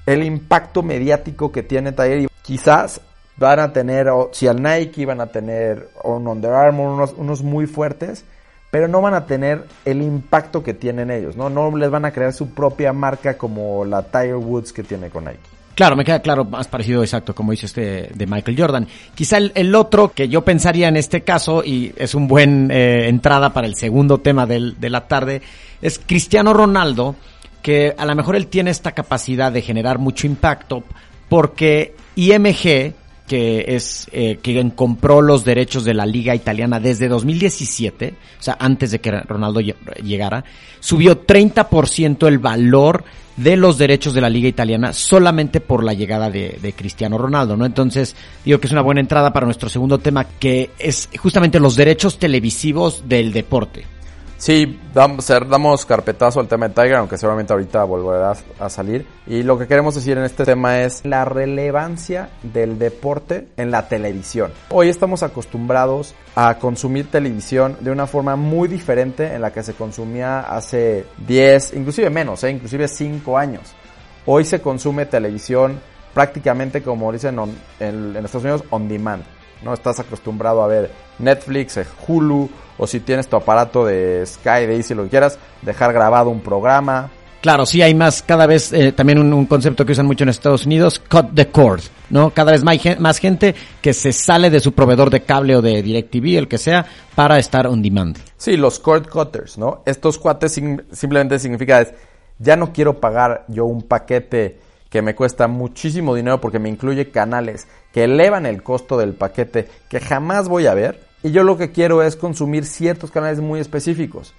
el 0.06 0.24
impacto 0.24 0.82
mediático 0.82 1.52
que 1.52 1.64
tiene 1.64 1.92
Tiger. 1.92 2.22
Y 2.22 2.28
quizás 2.42 3.02
van 3.38 3.60
a 3.60 3.72
tener, 3.72 4.08
si 4.32 4.48
al 4.48 4.62
Nike 4.62 5.06
van 5.06 5.22
a 5.22 5.28
tener 5.28 5.90
un 6.04 6.28
Under 6.28 6.52
Armour, 6.52 6.94
unos, 6.94 7.14
unos 7.18 7.44
muy 7.44 7.68
fuertes, 7.68 8.26
pero 8.72 8.88
no 8.88 9.02
van 9.02 9.14
a 9.14 9.26
tener 9.26 9.66
el 9.86 10.02
impacto 10.02 10.64
que 10.64 10.74
tienen 10.74 11.12
ellos, 11.12 11.36
¿no? 11.38 11.50
No 11.50 11.76
les 11.76 11.90
van 11.90 12.06
a 12.06 12.12
crear 12.12 12.34
su 12.34 12.50
propia 12.50 12.94
marca 12.94 13.38
como 13.38 13.86
la 13.86 14.02
Tiger 14.04 14.36
Woods 14.36 14.74
que 14.74 14.84
tiene 14.84 15.10
con 15.10 15.26
Nike. 15.26 15.40
Claro, 15.78 15.96
me 15.96 16.04
queda 16.04 16.22
claro, 16.22 16.44
más 16.44 16.68
parecido 16.68 17.04
exacto, 17.04 17.36
como 17.36 17.52
dice 17.52 17.68
este 17.68 18.10
de 18.12 18.26
Michael 18.26 18.60
Jordan. 18.60 18.88
Quizá 19.14 19.38
el, 19.38 19.76
otro 19.76 20.12
que 20.12 20.28
yo 20.28 20.44
pensaría 20.44 20.88
en 20.88 20.98
este 20.98 21.22
caso, 21.22 21.64
y 21.64 21.94
es 21.98 22.16
un 22.16 22.28
buen 22.28 22.72
eh, 22.72 23.08
entrada 23.08 23.54
para 23.54 23.68
el 23.68 23.76
segundo 23.76 24.18
tema 24.18 24.48
del, 24.48 24.80
de 24.80 24.90
la 24.90 25.08
tarde, 25.08 25.44
es 25.80 26.00
Cristiano 26.04 26.52
Ronaldo, 26.52 27.16
que 27.62 27.94
a 27.98 28.06
lo 28.06 28.16
mejor 28.16 28.36
él 28.36 28.48
tiene 28.48 28.72
esta 28.72 28.92
capacidad 28.94 29.52
de 29.52 29.62
generar 29.62 30.00
mucho 30.00 30.28
impacto, 30.28 30.84
porque 31.30 31.96
IMG, 32.16 32.94
que 33.28 33.66
es 33.68 34.08
eh, 34.12 34.40
quien 34.42 34.70
compró 34.72 35.22
los 35.22 35.44
derechos 35.44 35.84
de 35.84 35.94
la 35.94 36.06
liga 36.06 36.34
italiana 36.34 36.80
desde 36.80 37.10
2017, 37.10 38.14
o 38.40 38.44
sea, 38.44 38.58
antes 38.60 38.92
de 38.92 39.00
que 39.00 39.12
Ronaldo 39.12 39.60
llegara, 39.60 40.46
subió 40.80 41.26
30% 41.26 42.28
el 42.28 42.40
valor 42.40 43.04
de 43.36 43.56
los 43.56 43.78
derechos 43.78 44.14
de 44.14 44.22
la 44.22 44.30
liga 44.30 44.48
italiana 44.48 44.94
solamente 44.94 45.60
por 45.60 45.84
la 45.84 45.94
llegada 45.94 46.30
de, 46.32 46.58
de, 46.60 46.74
Cristiano 46.74 47.18
Ronaldo, 47.18 47.56
¿no? 47.56 47.66
Entonces, 47.66 48.16
digo 48.44 48.60
que 48.60 48.68
es 48.68 48.74
una 48.74 48.82
buena 48.82 49.02
entrada 49.02 49.32
para 49.32 49.46
nuestro 49.46 49.70
segundo 49.70 50.00
tema, 50.00 50.26
que 50.40 50.72
es 50.80 51.10
justamente 51.20 51.60
los 51.60 51.76
derechos 51.76 52.18
televisivos 52.18 53.04
del 53.08 53.34
deporte. 53.34 53.97
Sí, 54.38 54.79
damos, 54.94 55.27
damos 55.27 55.86
carpetazo 55.86 56.39
al 56.39 56.48
tema 56.48 56.67
de 56.67 56.75
Tiger, 56.75 56.98
aunque 56.98 57.17
seguramente 57.17 57.53
ahorita 57.53 57.84
volverá 57.86 58.34
a 58.60 58.70
salir. 58.70 59.08
Y 59.25 59.41
lo 59.41 59.58
que 59.58 59.67
queremos 59.67 59.96
decir 59.96 60.15
en 60.15 60.25
este 60.25 60.46
tema 60.46 60.82
es 60.82 61.03
la 61.06 61.25
relevancia 61.25 62.29
del 62.44 62.77
deporte 62.77 63.48
en 63.58 63.72
la 63.72 63.88
televisión. 63.88 64.51
Hoy 64.70 64.89
estamos 64.89 65.24
acostumbrados 65.24 66.13
a 66.36 66.60
consumir 66.60 67.10
televisión 67.10 67.77
de 67.79 67.89
una 67.89 68.06
forma 68.06 68.36
muy 68.36 68.67
diferente 68.67 69.34
en 69.34 69.41
la 69.41 69.51
que 69.51 69.63
se 69.63 69.74
consumía 69.74 70.41
hace 70.41 71.08
10, 71.25 71.74
inclusive 71.74 72.12
menos, 72.12 72.44
¿eh? 72.44 72.51
inclusive 72.51 72.88
5 72.88 73.38
años. 73.39 73.74
Hoy 74.27 74.46
se 74.46 74.62
consume 74.62 75.08
televisión 75.08 75.79
prácticamente 76.13 76.84
como 76.84 77.12
dicen 77.12 77.39
en, 77.79 78.15
en 78.15 78.24
Estados 78.24 78.44
Unidos 78.44 78.63
on 78.70 78.88
demand. 78.88 79.24
¿No? 79.64 79.74
Estás 79.74 80.00
acostumbrado 80.00 80.64
a 80.64 80.68
ver 80.68 80.92
Netflix, 81.20 81.80
Hulu, 82.08 82.50
o 82.78 82.88
si 82.88 83.00
tienes 83.00 83.28
tu 83.28 83.36
aparato 83.36 83.86
de 83.86 84.26
Sky, 84.26 84.66
de 84.66 84.76
Easy, 84.76 84.94
lo 84.94 85.04
que 85.04 85.10
quieras, 85.10 85.40
dejar 85.62 85.94
grabado 85.94 86.30
un 86.30 86.42
programa. 86.42 87.10
Claro, 87.42 87.66
sí 87.66 87.82
hay 87.82 87.94
más, 87.94 88.24
cada 88.24 88.48
vez 88.48 88.74
eh, 88.74 88.92
también 88.92 89.20
un, 89.20 89.46
concepto 89.46 89.86
que 89.86 89.92
usan 89.92 90.08
mucho 90.08 90.24
en 90.24 90.30
Estados 90.30 90.66
Unidos, 90.66 91.00
cut 91.00 91.34
the 91.34 91.48
cord, 91.48 91.82
¿no? 92.10 92.32
Cada 92.32 92.52
vez 92.52 92.64
más, 92.64 92.78
más 93.00 93.20
gente 93.20 93.54
que 93.80 93.94
se 93.94 94.12
sale 94.12 94.50
de 94.50 94.60
su 94.60 94.74
proveedor 94.74 95.12
de 95.12 95.22
cable 95.22 95.56
o 95.56 95.62
de 95.62 95.82
DirecTV, 95.84 96.38
el 96.38 96.48
que 96.48 96.58
sea, 96.58 96.86
para 97.16 97.38
estar 97.38 97.68
on 97.68 97.82
demand. 97.82 98.18
Sí, 98.38 98.58
los 98.58 98.80
cord 98.80 99.08
cutters, 99.08 99.58
¿no? 99.58 99.84
Estos 99.86 100.18
cuates 100.18 100.60
simplemente 100.92 101.38
significa 101.38 101.82
es, 101.82 101.94
ya 102.40 102.56
no 102.56 102.74
quiero 102.74 103.00
pagar 103.00 103.46
yo 103.48 103.66
un 103.66 103.84
paquete 103.84 104.60
que 104.90 105.02
me 105.02 105.16
cuesta 105.16 105.48
muchísimo 105.48 106.16
dinero 106.16 106.42
porque 106.42 106.60
me 106.60 106.70
incluye 106.70 107.12
canales 107.12 107.68
que 107.98 108.04
elevan 108.04 108.46
el 108.46 108.62
costo 108.62 109.00
del 109.00 109.16
paquete 109.16 109.68
que 109.89 110.00
jamás 110.00 110.48
voy 110.48 110.68
a 110.68 110.75
ver 110.75 111.01
y 111.24 111.32
yo 111.32 111.42
lo 111.42 111.58
que 111.58 111.72
quiero 111.72 112.04
es 112.04 112.16
consumir 112.16 112.63
ciertos 112.63 113.10
canales 113.10 113.39
muy 113.39 113.60
específicos. 113.60 114.36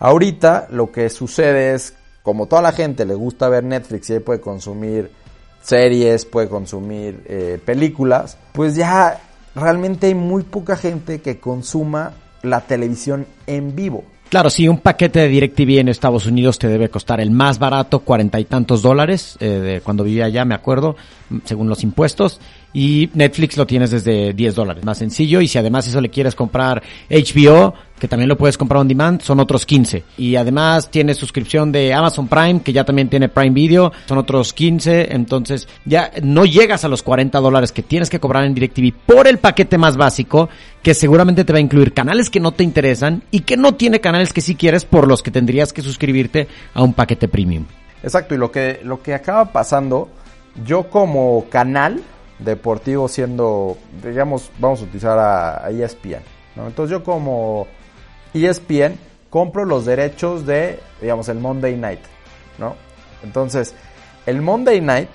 Ahorita 0.00 0.66
lo 0.72 0.90
que 0.90 1.08
sucede 1.08 1.72
es, 1.74 1.94
como 2.24 2.46
toda 2.46 2.62
la 2.62 2.72
gente 2.72 3.04
le 3.04 3.14
gusta 3.14 3.48
ver 3.48 3.62
Netflix 3.62 4.10
y 4.10 4.14
ahí 4.14 4.18
puede 4.18 4.40
consumir 4.40 5.12
series, 5.62 6.24
puede 6.24 6.48
consumir 6.48 7.22
eh, 7.26 7.60
películas, 7.64 8.38
pues 8.50 8.74
ya 8.74 9.20
realmente 9.54 10.08
hay 10.08 10.16
muy 10.16 10.42
poca 10.42 10.74
gente 10.74 11.20
que 11.20 11.38
consuma 11.38 12.12
la 12.42 12.62
televisión 12.62 13.24
en 13.46 13.76
vivo. 13.76 14.02
Claro, 14.28 14.50
sí, 14.50 14.66
un 14.66 14.78
paquete 14.78 15.20
de 15.20 15.28
DirecTV 15.28 15.78
en 15.78 15.88
Estados 15.88 16.26
Unidos 16.26 16.58
te 16.58 16.66
debe 16.66 16.88
costar 16.88 17.20
el 17.20 17.30
más 17.30 17.60
barato, 17.60 18.00
cuarenta 18.00 18.40
y 18.40 18.44
tantos 18.44 18.82
dólares, 18.82 19.36
eh, 19.38 19.46
de 19.46 19.80
cuando 19.82 20.02
vivía 20.02 20.24
allá, 20.24 20.44
me 20.44 20.56
acuerdo, 20.56 20.96
según 21.44 21.68
los 21.68 21.84
impuestos. 21.84 22.40
Y 22.76 23.08
Netflix 23.14 23.56
lo 23.56 23.66
tienes 23.66 23.90
desde 23.90 24.34
10 24.34 24.54
dólares, 24.54 24.84
más 24.84 24.98
sencillo. 24.98 25.40
Y 25.40 25.48
si 25.48 25.56
además 25.56 25.88
eso 25.88 25.98
le 25.98 26.10
quieres 26.10 26.34
comprar 26.34 26.82
HBO, 27.08 27.72
que 27.98 28.06
también 28.06 28.28
lo 28.28 28.36
puedes 28.36 28.58
comprar 28.58 28.82
on 28.82 28.86
demand, 28.86 29.22
son 29.22 29.40
otros 29.40 29.64
15. 29.64 30.04
Y 30.18 30.36
además 30.36 30.90
tienes 30.90 31.16
suscripción 31.16 31.72
de 31.72 31.94
Amazon 31.94 32.28
Prime, 32.28 32.60
que 32.60 32.74
ya 32.74 32.84
también 32.84 33.08
tiene 33.08 33.30
Prime 33.30 33.54
Video, 33.54 33.92
son 34.04 34.18
otros 34.18 34.52
15. 34.52 35.14
Entonces 35.14 35.66
ya 35.86 36.12
no 36.22 36.44
llegas 36.44 36.84
a 36.84 36.88
los 36.88 37.02
40 37.02 37.40
dólares 37.40 37.72
que 37.72 37.82
tienes 37.82 38.10
que 38.10 38.20
cobrar 38.20 38.44
en 38.44 38.52
DirecTV 38.52 38.92
por 39.06 39.26
el 39.26 39.38
paquete 39.38 39.78
más 39.78 39.96
básico, 39.96 40.50
que 40.82 40.92
seguramente 40.92 41.46
te 41.46 41.54
va 41.54 41.58
a 41.58 41.62
incluir 41.62 41.94
canales 41.94 42.28
que 42.28 42.40
no 42.40 42.52
te 42.52 42.62
interesan 42.62 43.22
y 43.30 43.40
que 43.40 43.56
no 43.56 43.76
tiene 43.76 44.02
canales 44.02 44.34
que 44.34 44.42
sí 44.42 44.54
quieres 44.54 44.84
por 44.84 45.08
los 45.08 45.22
que 45.22 45.30
tendrías 45.30 45.72
que 45.72 45.80
suscribirte 45.80 46.46
a 46.74 46.82
un 46.82 46.92
paquete 46.92 47.26
premium. 47.26 47.64
Exacto, 48.02 48.34
y 48.34 48.36
lo 48.36 48.52
que, 48.52 48.82
lo 48.84 49.00
que 49.00 49.14
acaba 49.14 49.50
pasando, 49.50 50.10
yo 50.66 50.90
como 50.90 51.46
canal, 51.48 52.02
deportivo 52.38 53.08
siendo, 53.08 53.78
digamos, 54.02 54.50
vamos 54.58 54.80
a 54.80 54.84
utilizar 54.84 55.18
a, 55.18 55.70
ESPN. 55.70 56.22
Entonces 56.56 56.90
yo 56.90 57.04
como 57.04 57.66
ESPN 58.32 58.98
compro 59.30 59.64
los 59.64 59.84
derechos 59.84 60.46
de, 60.46 60.80
digamos, 61.00 61.28
el 61.28 61.38
Monday 61.38 61.76
Night. 61.76 62.00
¿no? 62.58 62.76
Entonces, 63.22 63.74
el 64.24 64.40
Monday 64.40 64.80
Night 64.80 65.10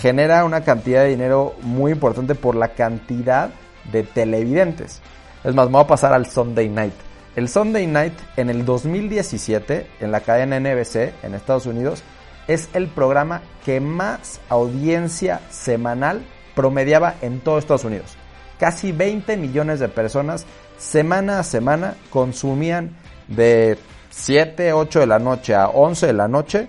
genera 0.00 0.44
una 0.44 0.62
cantidad 0.62 1.02
de 1.02 1.08
dinero 1.08 1.54
muy 1.62 1.92
importante 1.92 2.34
por 2.34 2.54
la 2.54 2.68
cantidad 2.68 3.50
de 3.90 4.02
televidentes. 4.02 5.00
Es 5.44 5.54
más, 5.54 5.66
me 5.66 5.72
voy 5.72 5.82
a 5.82 5.86
pasar 5.86 6.12
al 6.12 6.26
Sunday 6.26 6.68
Night. 6.68 6.94
El 7.36 7.48
Sunday 7.48 7.86
Night 7.86 8.14
en 8.36 8.50
el 8.50 8.64
2017, 8.64 9.86
en 10.00 10.10
la 10.10 10.20
cadena 10.20 10.58
NBC 10.58 11.12
en 11.22 11.34
Estados 11.34 11.66
Unidos, 11.66 12.02
es 12.48 12.68
el 12.72 12.88
programa 12.88 13.42
que 13.64 13.80
más 13.80 14.40
audiencia 14.48 15.40
semanal 15.50 16.24
promediaba 16.58 17.14
en 17.22 17.38
todo 17.38 17.56
Estados 17.56 17.84
Unidos. 17.84 18.16
Casi 18.58 18.90
20 18.90 19.36
millones 19.36 19.78
de 19.78 19.88
personas 19.88 20.44
semana 20.76 21.38
a 21.38 21.44
semana 21.44 21.94
consumían 22.10 22.96
de 23.28 23.78
7, 24.10 24.72
8 24.72 24.98
de 24.98 25.06
la 25.06 25.20
noche 25.20 25.54
a 25.54 25.68
11 25.68 26.08
de 26.08 26.12
la 26.12 26.26
noche 26.26 26.66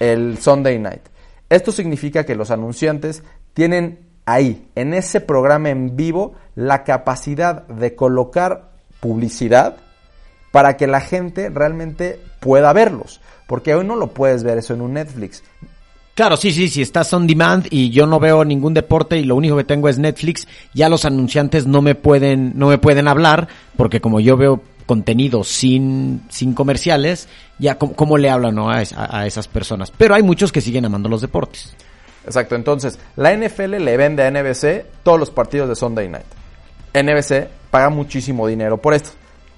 el 0.00 0.38
Sunday 0.38 0.78
Night. 0.78 1.02
Esto 1.50 1.72
significa 1.72 2.24
que 2.24 2.34
los 2.34 2.50
anunciantes 2.50 3.22
tienen 3.52 3.98
ahí, 4.24 4.70
en 4.74 4.94
ese 4.94 5.20
programa 5.20 5.68
en 5.68 5.94
vivo, 5.94 6.32
la 6.54 6.82
capacidad 6.82 7.66
de 7.66 7.94
colocar 7.94 8.70
publicidad 8.98 9.76
para 10.52 10.78
que 10.78 10.86
la 10.86 11.02
gente 11.02 11.50
realmente 11.50 12.18
pueda 12.40 12.72
verlos. 12.72 13.20
Porque 13.46 13.74
hoy 13.74 13.84
no 13.84 13.94
lo 13.94 14.14
puedes 14.14 14.42
ver 14.42 14.56
eso 14.56 14.72
en 14.72 14.80
un 14.80 14.94
Netflix. 14.94 15.42
Claro, 16.18 16.36
sí, 16.36 16.50
sí, 16.50 16.68
si 16.68 16.82
estás 16.82 17.12
on 17.12 17.28
demand 17.28 17.68
y 17.70 17.90
yo 17.90 18.04
no 18.04 18.18
veo 18.18 18.44
ningún 18.44 18.74
deporte 18.74 19.18
y 19.18 19.22
lo 19.22 19.36
único 19.36 19.56
que 19.56 19.62
tengo 19.62 19.88
es 19.88 20.00
Netflix, 20.00 20.48
ya 20.74 20.88
los 20.88 21.04
anunciantes 21.04 21.64
no 21.68 21.80
me 21.80 21.94
pueden, 21.94 22.54
no 22.56 22.66
me 22.66 22.78
pueden 22.78 23.06
hablar, 23.06 23.46
porque 23.76 24.00
como 24.00 24.18
yo 24.18 24.36
veo 24.36 24.60
contenido 24.84 25.44
sin, 25.44 26.22
sin 26.28 26.54
comerciales, 26.54 27.28
ya 27.60 27.78
cómo, 27.78 28.18
le 28.18 28.30
hablan 28.30 28.58
a, 28.58 28.82
a, 28.96 29.26
esas 29.28 29.46
personas. 29.46 29.92
Pero 29.96 30.16
hay 30.16 30.24
muchos 30.24 30.50
que 30.50 30.60
siguen 30.60 30.86
amando 30.86 31.08
los 31.08 31.20
deportes. 31.20 31.72
Exacto, 32.24 32.56
entonces, 32.56 32.98
la 33.14 33.32
NFL 33.32 33.76
le 33.76 33.96
vende 33.96 34.24
a 34.24 34.30
NBC 34.32 34.86
todos 35.04 35.20
los 35.20 35.30
partidos 35.30 35.68
de 35.68 35.76
Sunday 35.76 36.08
Night. 36.08 36.26
NBC 36.94 37.46
paga 37.70 37.90
muchísimo 37.90 38.48
dinero 38.48 38.78
por 38.78 38.92
esto. 38.92 39.10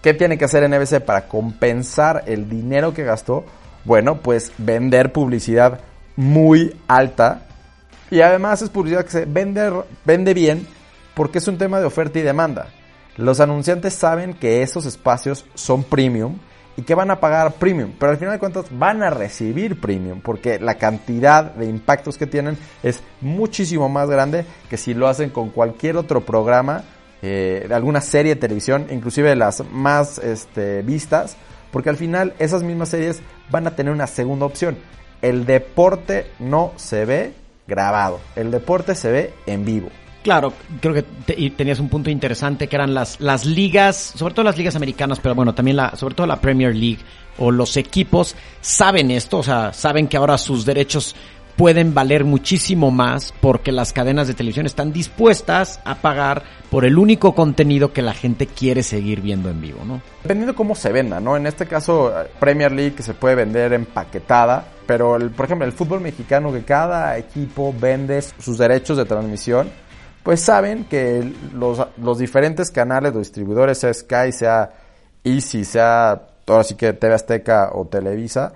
¿Qué 0.03 0.13
tiene 0.13 0.37
que 0.37 0.45
hacer 0.45 0.69
NBC 0.69 1.01
para 1.01 1.27
compensar 1.27 2.25
el 2.27 2.51
dinero 2.51 2.93
que 2.93 3.03
gastó? 3.03 3.47
Bueno, 3.87 4.19
pues 4.19 4.53
vender 4.59 5.11
publicidad 5.11 5.81
muy 6.21 6.77
alta. 6.87 7.47
Y 8.11 8.21
además 8.21 8.61
es 8.61 8.69
publicidad 8.69 9.05
que 9.05 9.11
se 9.11 9.25
vende, 9.25 9.73
vende 10.05 10.35
bien 10.35 10.67
porque 11.15 11.39
es 11.39 11.49
un 11.49 11.57
tema 11.57 11.81
de 11.81 11.87
oferta 11.87 12.19
y 12.19 12.23
demanda. 12.23 12.69
Los 13.17 13.41
anunciantes 13.41 13.95
saben 13.95 14.35
que 14.35 14.63
esos 14.63 14.85
espacios 14.85 15.47
son 15.55 15.83
premium 15.83 16.37
y 16.77 16.83
que 16.83 16.95
van 16.95 17.11
a 17.11 17.21
pagar 17.21 17.55
premium, 17.55 17.93
pero 17.99 18.13
al 18.13 18.19
final 18.19 18.35
de 18.35 18.39
cuentas 18.39 18.67
van 18.71 19.03
a 19.03 19.11
recibir 19.11 19.81
premium 19.81 20.21
porque 20.21 20.59
la 20.59 20.75
cantidad 20.75 21.55
de 21.55 21.67
impactos 21.67 22.19
que 22.19 22.27
tienen 22.27 22.59
es 22.83 23.03
muchísimo 23.23 23.89
más 23.89 24.09
grande 24.11 24.45
que 24.69 24.77
si 24.77 24.93
lo 24.93 25.09
hacen 25.09 25.31
con 25.31 25.49
cualquier 25.49 25.97
otro 25.97 26.21
programa 26.21 26.85
eh, 27.23 27.65
de 27.67 27.75
alguna 27.75 28.03
serie 28.03 28.35
de 28.35 28.41
televisión, 28.41 28.87
inclusive 28.91 29.35
las 29.37 29.65
más 29.71 30.19
este, 30.19 30.83
vistas, 30.83 31.37
porque 31.71 31.89
al 31.89 31.97
final 31.97 32.35
esas 32.39 32.63
mismas 32.63 32.91
series 32.91 33.21
van 33.51 33.67
a 33.67 33.75
tener 33.75 33.93
una 33.93 34.07
segunda 34.07 34.47
opción 34.47 34.77
el 35.23 35.47
deporte 35.47 36.31
no 36.39 36.73
se 36.77 37.05
ve 37.05 37.33
grabado, 37.67 38.21
el 38.37 38.51
deporte 38.51 38.95
se 38.95 39.11
ve 39.11 39.35
en 39.47 39.65
vivo. 39.65 39.89
Claro, 40.23 40.53
creo 40.81 40.93
que 40.93 41.03
tenías 41.51 41.81
un 41.81 41.89
punto 41.89 42.11
interesante 42.11 42.69
que 42.69 42.77
eran 42.77 42.93
las, 42.93 43.19
las 43.21 43.47
ligas, 43.47 43.97
sobre 43.97 44.35
todo 44.35 44.45
las 44.45 44.59
ligas 44.59 44.77
americanas, 44.77 45.19
pero 45.19 45.35
bueno, 45.35 45.55
también 45.55 45.79
la, 45.79 45.97
sobre 45.97 46.15
todo 46.15 46.27
la 46.27 46.41
Premier 46.41 46.75
League 46.77 46.99
o 47.39 47.51
los 47.51 47.79
equipos 47.79 48.37
saben 48.61 49.11
esto, 49.11 49.39
o 49.39 49.43
sea, 49.43 49.73
saben 49.73 50.09
que 50.09 50.19
ahora 50.19 50.37
sus 50.37 50.67
derechos 50.67 51.17
pueden 51.61 51.93
valer 51.93 52.25
muchísimo 52.25 52.91
más 52.91 53.35
porque 53.39 53.71
las 53.71 53.93
cadenas 53.93 54.27
de 54.27 54.33
televisión 54.33 54.65
están 54.65 54.95
dispuestas 54.95 55.79
a 55.85 55.97
pagar 55.97 56.43
por 56.71 56.87
el 56.87 56.97
único 56.97 57.35
contenido 57.35 57.93
que 57.93 58.01
la 58.01 58.15
gente 58.15 58.47
quiere 58.47 58.83
seguir 58.83 59.21
viendo 59.21 59.51
en 59.51 59.61
vivo, 59.61 59.85
¿no? 59.85 60.01
Dependiendo 60.23 60.55
cómo 60.55 60.75
se 60.75 60.91
venda, 60.91 61.21
¿no? 61.21 61.37
En 61.37 61.47
este 61.47 61.67
caso, 61.67 62.15
Premier 62.39 62.73
League 62.73 63.03
se 63.03 63.13
puede 63.13 63.35
vender 63.35 63.75
empaquetada, 63.75 64.69
pero 64.87 65.19
por 65.37 65.45
ejemplo, 65.45 65.67
el 65.67 65.73
fútbol 65.73 66.01
mexicano, 66.01 66.51
que 66.51 66.63
cada 66.63 67.19
equipo 67.19 67.75
vende 67.79 68.23
sus 68.23 68.57
derechos 68.57 68.97
de 68.97 69.05
transmisión, 69.05 69.69
pues 70.23 70.41
saben 70.41 70.85
que 70.85 71.31
los, 71.53 71.87
los 71.99 72.19
diferentes 72.19 72.71
canales, 72.71 73.13
los 73.13 73.25
distribuidores, 73.25 73.77
sea 73.77 73.93
Sky, 73.93 74.33
sea 74.33 74.71
Easy, 75.25 75.67
sea 75.67 76.23
ahora 76.47 76.65
sí 76.65 76.75
que 76.75 76.95
TV 76.95 77.13
Azteca 77.13 77.73
o 77.75 77.87
Televisa, 77.87 78.55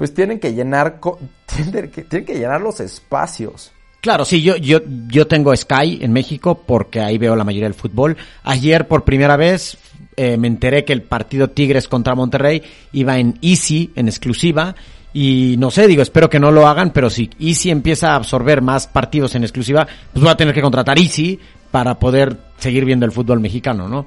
pues 0.00 0.14
tienen 0.14 0.40
que 0.40 0.54
llenar, 0.54 0.98
tienen 1.44 1.90
que, 1.90 2.04
tienen 2.04 2.24
que 2.24 2.34
llenar 2.34 2.62
los 2.62 2.80
espacios. 2.80 3.70
Claro, 4.00 4.24
sí, 4.24 4.40
yo, 4.40 4.56
yo, 4.56 4.78
yo 5.08 5.26
tengo 5.26 5.54
Sky 5.54 5.98
en 6.00 6.10
México 6.10 6.62
porque 6.66 7.00
ahí 7.00 7.18
veo 7.18 7.36
la 7.36 7.44
mayoría 7.44 7.68
del 7.68 7.74
fútbol. 7.74 8.16
Ayer 8.44 8.88
por 8.88 9.04
primera 9.04 9.36
vez 9.36 9.76
eh, 10.16 10.38
me 10.38 10.48
enteré 10.48 10.86
que 10.86 10.94
el 10.94 11.02
partido 11.02 11.50
Tigres 11.50 11.86
contra 11.86 12.14
Monterrey 12.14 12.62
iba 12.92 13.18
en 13.18 13.38
Easy, 13.42 13.90
en 13.94 14.08
exclusiva. 14.08 14.74
Y 15.12 15.56
no 15.58 15.70
sé, 15.70 15.86
digo, 15.86 16.00
espero 16.00 16.30
que 16.30 16.40
no 16.40 16.50
lo 16.50 16.66
hagan, 16.66 16.94
pero 16.94 17.10
si 17.10 17.28
Easy 17.38 17.68
empieza 17.68 18.12
a 18.12 18.16
absorber 18.16 18.62
más 18.62 18.86
partidos 18.86 19.34
en 19.34 19.42
exclusiva, 19.42 19.86
pues 20.14 20.22
voy 20.22 20.32
a 20.32 20.36
tener 20.36 20.54
que 20.54 20.62
contratar 20.62 20.98
Easy 20.98 21.38
para 21.70 21.98
poder 21.98 22.38
seguir 22.56 22.86
viendo 22.86 23.04
el 23.04 23.12
fútbol 23.12 23.40
mexicano, 23.40 23.86
¿no? 23.86 24.06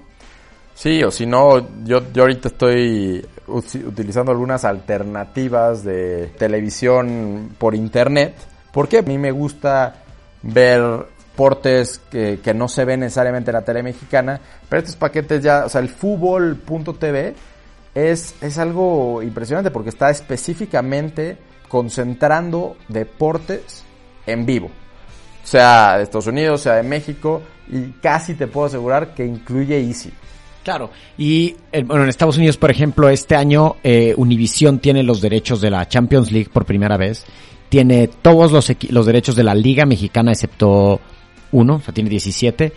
Sí, 0.74 1.04
o 1.04 1.12
si 1.12 1.28
no, 1.28 1.86
yo, 1.86 2.02
yo 2.12 2.24
ahorita 2.24 2.48
estoy 2.48 3.24
utilizando 3.48 4.32
algunas 4.32 4.66
alternativas 4.66 5.84
de 5.84 6.28
televisión 6.38 7.56
por 7.58 7.76
internet. 7.76 8.36
Porque 8.72 9.00
a 9.00 9.02
mí 9.02 9.18
me 9.18 9.32
gusta 9.32 9.96
ver 10.42 10.82
portes 11.36 12.00
que, 12.12 12.40
que, 12.44 12.54
no 12.54 12.68
se 12.68 12.86
ven 12.86 13.02
necesariamente 13.02 13.52
en 13.52 13.56
la 13.56 13.64
tele 13.64 13.82
mexicana, 13.82 14.40
pero 14.70 14.82
estos 14.82 14.96
paquetes 14.96 15.42
ya, 15.42 15.66
o 15.66 15.70
sea, 15.70 15.82
el 15.82 15.90
fútbol.tv 15.90 17.36
es, 17.96 18.36
es 18.42 18.58
algo 18.58 19.22
impresionante 19.22 19.72
porque 19.72 19.90
está 19.90 20.10
específicamente 20.10 21.38
concentrando 21.68 22.78
deportes 22.88 23.84
en 24.26 24.46
vivo. 24.46 24.70
Sea 25.44 25.98
de 25.98 26.04
Estados 26.04 26.28
Unidos, 26.28 26.62
sea 26.62 26.76
de 26.76 26.84
México, 26.84 27.42
y 27.68 27.92
casi 27.94 28.36
te 28.36 28.48
puedo 28.48 28.68
asegurar 28.68 29.14
que 29.14 29.26
incluye 29.26 29.80
Easy. 29.80 30.14
Claro, 30.63 30.91
y 31.17 31.55
eh, 31.74 31.84
bueno, 31.84 32.03
en 32.03 32.10
Estados 32.10 32.38
Unidos, 32.38 32.58
por 32.58 32.72
ejemplo, 32.72 33.10
este 33.10 33.36
año 33.36 33.75
eh, 33.84 34.13
Univision 34.15 34.79
tiene 34.79 35.03
los 35.03 35.20
derechos 35.20 35.60
de 35.60 35.70
la 35.70 35.88
Champions 35.88 36.32
League 36.32 36.50
por 36.51 36.65
primera 36.65 36.96
vez, 36.96 37.25
tiene 37.67 38.08
todos 38.08 38.51
los, 38.51 38.72
los 38.89 39.05
derechos 39.05 39.36
de 39.36 39.43
la 39.43 39.55
Liga 39.55 39.86
Mexicana 39.86 40.32
excepto 40.32 41.01
uno, 41.51 41.75
o 41.75 41.82
sea, 41.82 41.93
tiene 41.93 42.10
17, 42.10 42.72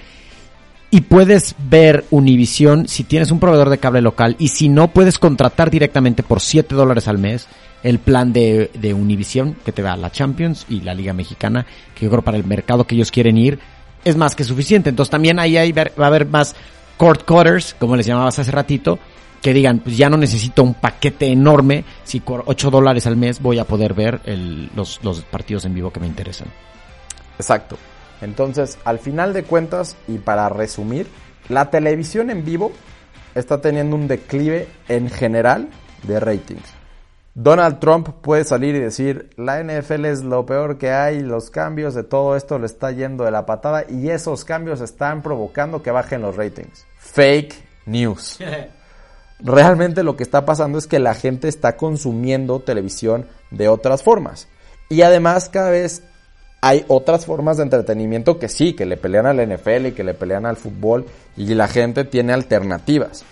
y 0.90 1.00
puedes 1.02 1.54
ver 1.58 2.04
Univision 2.10 2.88
si 2.88 3.04
tienes 3.04 3.30
un 3.30 3.38
proveedor 3.38 3.70
de 3.70 3.78
cable 3.78 4.00
local, 4.00 4.34
y 4.40 4.48
si 4.48 4.68
no, 4.68 4.88
puedes 4.88 5.20
contratar 5.20 5.70
directamente 5.70 6.24
por 6.24 6.40
7 6.40 6.74
dólares 6.74 7.06
al 7.06 7.18
mes 7.18 7.46
el 7.84 8.00
plan 8.00 8.32
de, 8.32 8.70
de 8.74 8.94
Univision, 8.94 9.54
que 9.64 9.70
te 9.70 9.82
da 9.82 9.96
la 9.96 10.10
Champions 10.10 10.66
y 10.68 10.80
la 10.80 10.92
Liga 10.92 11.12
Mexicana, 11.12 11.66
que 11.94 12.06
yo 12.06 12.10
creo 12.10 12.22
para 12.22 12.36
el 12.36 12.44
mercado 12.44 12.84
que 12.84 12.96
ellos 12.96 13.12
quieren 13.12 13.36
ir, 13.36 13.60
es 14.04 14.16
más 14.16 14.34
que 14.34 14.42
suficiente. 14.42 14.90
Entonces 14.90 15.10
también 15.10 15.38
ahí, 15.38 15.56
ahí 15.56 15.70
va 15.70 15.84
a 15.98 16.06
haber 16.06 16.26
más 16.26 16.56
court 16.96 17.24
cutters, 17.24 17.74
como 17.78 17.96
les 17.96 18.06
llamabas 18.06 18.38
hace 18.38 18.50
ratito, 18.50 18.98
que 19.42 19.52
digan, 19.52 19.80
pues 19.80 19.96
ya 19.96 20.08
no 20.08 20.16
necesito 20.16 20.62
un 20.62 20.74
paquete 20.74 21.26
enorme, 21.26 21.84
si 22.04 22.20
por 22.20 22.42
8 22.46 22.70
dólares 22.70 23.06
al 23.06 23.16
mes 23.16 23.40
voy 23.40 23.58
a 23.58 23.64
poder 23.64 23.94
ver 23.94 24.20
los, 24.74 25.00
los 25.04 25.22
partidos 25.22 25.64
en 25.64 25.74
vivo 25.74 25.92
que 25.92 26.00
me 26.00 26.06
interesan. 26.06 26.48
Exacto. 27.38 27.76
Entonces, 28.22 28.78
al 28.84 28.98
final 28.98 29.32
de 29.32 29.44
cuentas, 29.44 29.96
y 30.08 30.18
para 30.18 30.48
resumir, 30.48 31.06
la 31.48 31.70
televisión 31.70 32.30
en 32.30 32.44
vivo 32.44 32.72
está 33.34 33.60
teniendo 33.60 33.94
un 33.94 34.08
declive 34.08 34.68
en 34.88 35.10
general 35.10 35.68
de 36.02 36.18
ratings. 36.18 36.75
Donald 37.38 37.80
Trump 37.80 38.08
puede 38.22 38.44
salir 38.44 38.74
y 38.76 38.80
decir, 38.80 39.28
la 39.36 39.62
NFL 39.62 40.06
es 40.06 40.22
lo 40.22 40.46
peor 40.46 40.78
que 40.78 40.90
hay, 40.90 41.20
los 41.20 41.50
cambios 41.50 41.92
de 41.92 42.02
todo 42.02 42.34
esto 42.34 42.58
le 42.58 42.64
está 42.64 42.92
yendo 42.92 43.24
de 43.24 43.30
la 43.30 43.44
patada 43.44 43.84
y 43.90 44.08
esos 44.08 44.46
cambios 44.46 44.80
están 44.80 45.20
provocando 45.22 45.82
que 45.82 45.90
bajen 45.90 46.22
los 46.22 46.34
ratings. 46.34 46.86
Fake 46.96 47.54
news. 47.84 48.38
Realmente 49.40 50.02
lo 50.02 50.16
que 50.16 50.22
está 50.22 50.46
pasando 50.46 50.78
es 50.78 50.86
que 50.86 50.98
la 50.98 51.12
gente 51.12 51.48
está 51.48 51.76
consumiendo 51.76 52.60
televisión 52.60 53.26
de 53.50 53.68
otras 53.68 54.02
formas. 54.02 54.48
Y 54.88 55.02
además 55.02 55.50
cada 55.50 55.68
vez 55.68 56.04
hay 56.62 56.86
otras 56.88 57.26
formas 57.26 57.58
de 57.58 57.64
entretenimiento 57.64 58.38
que 58.38 58.48
sí, 58.48 58.72
que 58.72 58.86
le 58.86 58.96
pelean 58.96 59.26
al 59.26 59.46
NFL 59.46 59.88
y 59.88 59.92
que 59.92 60.04
le 60.04 60.14
pelean 60.14 60.46
al 60.46 60.56
fútbol 60.56 61.04
y 61.36 61.54
la 61.54 61.68
gente 61.68 62.04
tiene 62.04 62.32
alternativas. 62.32 63.26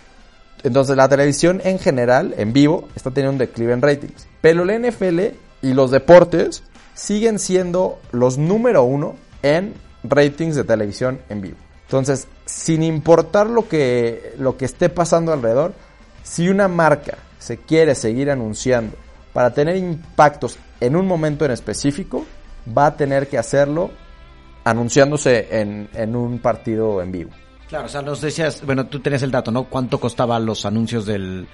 Entonces 0.64 0.96
la 0.96 1.09
televisión 1.09 1.61
en 1.62 1.79
general, 1.79 2.35
en 2.38 2.53
vivo, 2.53 2.88
está 2.96 3.11
teniendo 3.11 3.33
un 3.33 3.38
declive 3.38 3.74
en 3.74 3.83
ratings. 3.83 4.27
Pero 4.40 4.64
la 4.64 4.79
NFL 4.79 5.20
y 5.62 5.74
los 5.74 5.90
deportes 5.90 6.64
siguen 6.94 7.38
siendo 7.38 8.00
los 8.12 8.38
número 8.38 8.83
uno 8.83 9.14
en 9.42 9.74
ratings 10.03 10.57
de 10.57 10.64
televisión 10.64 11.20
en 11.29 11.42
vivo. 11.42 11.57
Entonces, 11.83 12.29
sin 12.46 12.83
importar 12.83 13.48
lo 13.48 13.68
que, 13.68 14.33
lo 14.38 14.57
que 14.57 14.64
esté 14.64 14.88
pasando 14.88 15.33
alrededor, 15.33 15.74
si 16.22 16.48
una 16.48 16.66
marca 16.66 17.18
se 17.38 17.59
quiere 17.59 17.94
seguir 17.94 18.31
anunciando 18.31 18.96
para 19.35 19.53
tener 19.53 19.77
impactos 19.77 20.59
en 20.81 20.96
un 20.96 21.07
momento 21.07 21.44
en 21.44 21.50
específico, 21.50 22.24
va 22.66 22.87
a 22.87 22.96
tener 22.96 23.29
que 23.29 23.37
hacerlo 23.37 23.90
anunciándose 24.64 25.61
en, 25.61 25.90
en 25.92 26.16
un 26.16 26.38
partido 26.38 27.03
en 27.03 27.12
vivo. 27.12 27.31
Claro, 27.68 27.87
o 27.87 27.88
sea, 27.88 28.03
nos 28.03 28.20
decías, 28.20 28.62
bueno, 28.64 28.87
tú 28.87 29.00
tenías 29.00 29.22
el 29.22 29.31
dato, 29.31 29.50
¿no? 29.50 29.64
¿Cuánto 29.64 29.98
costaban 29.98 30.44
los 30.46 30.66
anuncios 30.66 31.07
del, 31.07 31.46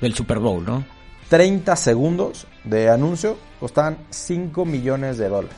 del 0.00 0.14
Super 0.14 0.38
Bowl, 0.38 0.64
no? 0.64 0.84
30 1.28 1.74
segundos 1.76 2.46
de 2.64 2.90
anuncio 2.90 3.36
costaban 3.58 3.98
5 4.10 4.64
millones 4.64 5.18
de 5.18 5.28
dólares. 5.28 5.56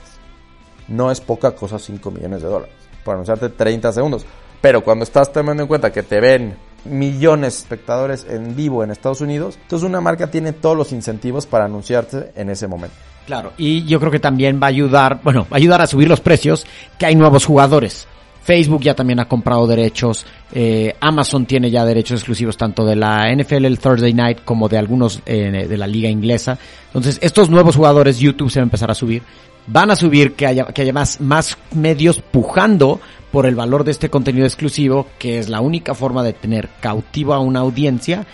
No 0.88 1.10
es 1.10 1.20
poca 1.20 1.52
cosa 1.52 1.78
5 1.78 2.10
millones 2.10 2.42
de 2.42 2.48
dólares 2.48 2.74
para 3.06 3.16
anunciarte 3.16 3.48
30 3.48 3.92
segundos. 3.92 4.26
Pero 4.60 4.82
cuando 4.82 5.04
estás 5.04 5.32
tomando 5.32 5.62
en 5.62 5.68
cuenta 5.68 5.92
que 5.92 6.02
te 6.02 6.20
ven 6.20 6.56
millones 6.84 7.54
de 7.54 7.58
espectadores 7.58 8.26
en 8.28 8.54
vivo 8.54 8.84
en 8.84 8.90
Estados 8.90 9.20
Unidos, 9.20 9.58
entonces 9.62 9.88
una 9.88 10.00
marca 10.00 10.30
tiene 10.30 10.52
todos 10.52 10.76
los 10.76 10.92
incentivos 10.92 11.46
para 11.46 11.64
anunciarte 11.64 12.32
en 12.36 12.50
ese 12.50 12.66
momento. 12.66 12.96
Claro, 13.26 13.52
y 13.56 13.84
yo 13.84 13.98
creo 13.98 14.12
que 14.12 14.20
también 14.20 14.60
va 14.62 14.66
a 14.66 14.70
ayudar, 14.70 15.20
bueno, 15.22 15.42
va 15.50 15.54
a 15.54 15.56
ayudar 15.56 15.80
a 15.82 15.86
subir 15.86 16.08
los 16.08 16.20
precios, 16.20 16.64
que 16.98 17.06
hay 17.06 17.16
nuevos 17.16 17.44
jugadores. 17.44 18.06
Facebook 18.46 18.82
ya 18.82 18.94
también 18.94 19.18
ha 19.18 19.26
comprado 19.26 19.66
derechos, 19.66 20.24
eh, 20.52 20.94
Amazon 21.00 21.46
tiene 21.46 21.68
ya 21.68 21.84
derechos 21.84 22.20
exclusivos 22.20 22.56
tanto 22.56 22.84
de 22.84 22.94
la 22.94 23.28
NFL 23.34 23.64
el 23.64 23.80
Thursday 23.80 24.14
Night 24.14 24.44
como 24.44 24.68
de 24.68 24.78
algunos 24.78 25.20
eh, 25.26 25.66
de 25.68 25.76
la 25.76 25.88
liga 25.88 26.08
inglesa. 26.08 26.56
Entonces 26.86 27.18
estos 27.22 27.50
nuevos 27.50 27.74
jugadores 27.74 28.20
YouTube 28.20 28.48
se 28.48 28.60
va 28.60 28.62
a 28.62 28.68
empezar 28.68 28.88
a 28.88 28.94
subir, 28.94 29.24
van 29.66 29.90
a 29.90 29.96
subir 29.96 30.34
que 30.34 30.46
haya, 30.46 30.64
que 30.66 30.82
haya 30.82 30.92
más, 30.92 31.20
más 31.20 31.58
medios 31.74 32.20
pujando 32.20 33.00
por 33.32 33.46
el 33.46 33.56
valor 33.56 33.82
de 33.82 33.90
este 33.90 34.10
contenido 34.10 34.46
exclusivo 34.46 35.08
que 35.18 35.40
es 35.40 35.48
la 35.48 35.60
única 35.60 35.96
forma 35.96 36.22
de 36.22 36.32
tener 36.32 36.68
cautivo 36.80 37.34
a 37.34 37.40
una 37.40 37.58
audiencia 37.58 38.26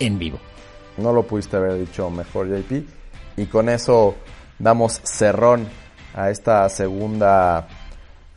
en 0.00 0.18
vivo. 0.18 0.38
No 0.96 1.12
lo 1.12 1.24
pudiste 1.24 1.58
haber 1.58 1.78
dicho 1.78 2.08
mejor 2.08 2.48
JP 2.48 2.88
y 3.36 3.44
con 3.44 3.68
eso 3.68 4.16
damos 4.58 5.02
cerrón 5.04 5.66
a 6.14 6.30
esta 6.30 6.66
segunda 6.70 7.68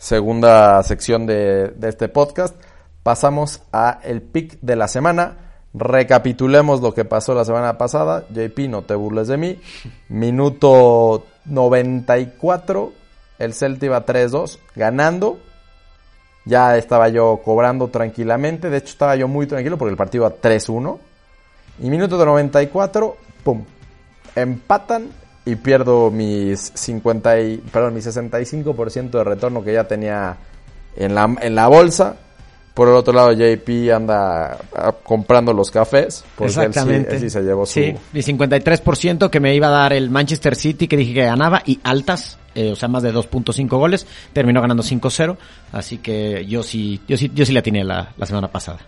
segunda 0.01 0.81
sección 0.81 1.27
de, 1.27 1.75
este 1.83 2.09
podcast. 2.09 2.55
Pasamos 3.03 3.61
a 3.71 3.99
el 4.03 4.21
pick 4.23 4.57
de 4.61 4.75
la 4.75 4.87
semana. 4.87 5.37
Recapitulemos 5.75 6.81
lo 6.81 6.93
que 6.93 7.05
pasó 7.05 7.35
la 7.35 7.45
semana 7.45 7.77
pasada. 7.77 8.25
JP, 8.29 8.67
no 8.67 8.81
te 8.81 8.95
burles 8.95 9.27
de 9.27 9.37
mí. 9.37 9.61
Minuto 10.09 11.27
94. 11.45 12.91
El 13.37 13.53
Celta 13.53 13.85
iba 13.85 14.05
3-2 14.05 14.57
ganando. 14.75 15.37
Ya 16.45 16.77
estaba 16.77 17.09
yo 17.09 17.39
cobrando 17.45 17.89
tranquilamente. 17.89 18.71
De 18.71 18.77
hecho, 18.77 18.89
estaba 18.89 19.15
yo 19.15 19.27
muy 19.27 19.45
tranquilo 19.45 19.77
porque 19.77 19.91
el 19.91 19.97
partido 19.97 20.25
iba 20.25 20.35
3-1. 20.35 20.97
Y 21.79 21.89
minuto 21.91 22.17
de 22.17 22.25
94, 22.25 23.17
¡pum! 23.43 23.63
Empatan 24.35 25.09
y 25.45 25.55
pierdo 25.55 26.11
mis 26.11 26.71
50 26.75 27.41
y, 27.41 27.57
perdón, 27.57 27.95
mi 27.95 28.01
65% 28.01 29.09
de 29.09 29.23
retorno 29.23 29.63
que 29.63 29.73
ya 29.73 29.85
tenía 29.85 30.37
en 30.95 31.15
la, 31.15 31.35
en 31.41 31.55
la 31.55 31.67
bolsa. 31.67 32.15
Por 32.73 32.87
el 32.87 32.93
otro 32.93 33.11
lado, 33.11 33.33
JP 33.33 33.91
anda 33.93 34.57
ah, 34.75 34.95
comprando 35.03 35.51
los 35.51 35.69
cafés. 35.71 36.23
Exactamente. 36.39 37.15
Él 37.15 37.21
sí, 37.21 37.29
se 37.29 37.41
llevó 37.41 37.65
su... 37.65 37.73
Sí, 37.73 37.93
mi 38.13 38.21
53% 38.21 39.29
que 39.29 39.39
me 39.41 39.53
iba 39.53 39.67
a 39.67 39.71
dar 39.71 39.93
el 39.93 40.09
Manchester 40.09 40.55
City, 40.55 40.87
que 40.87 40.95
dije 40.95 41.13
que 41.13 41.25
ganaba, 41.25 41.61
y 41.65 41.81
altas, 41.83 42.37
eh, 42.55 42.71
o 42.71 42.75
sea, 42.75 42.87
más 42.87 43.03
de 43.03 43.13
2.5 43.13 43.67
goles. 43.67 44.07
Terminó 44.31 44.61
ganando 44.61 44.83
5-0. 44.83 45.35
Así 45.73 45.97
que 45.97 46.45
yo 46.45 46.63
sí, 46.63 47.01
yo 47.07 47.17
sí, 47.17 47.29
yo 47.33 47.45
sí 47.45 47.51
la 47.51 47.61
tenía 47.61 47.83
la, 47.83 48.13
la 48.15 48.25
semana 48.25 48.47
pasada. 48.47 48.79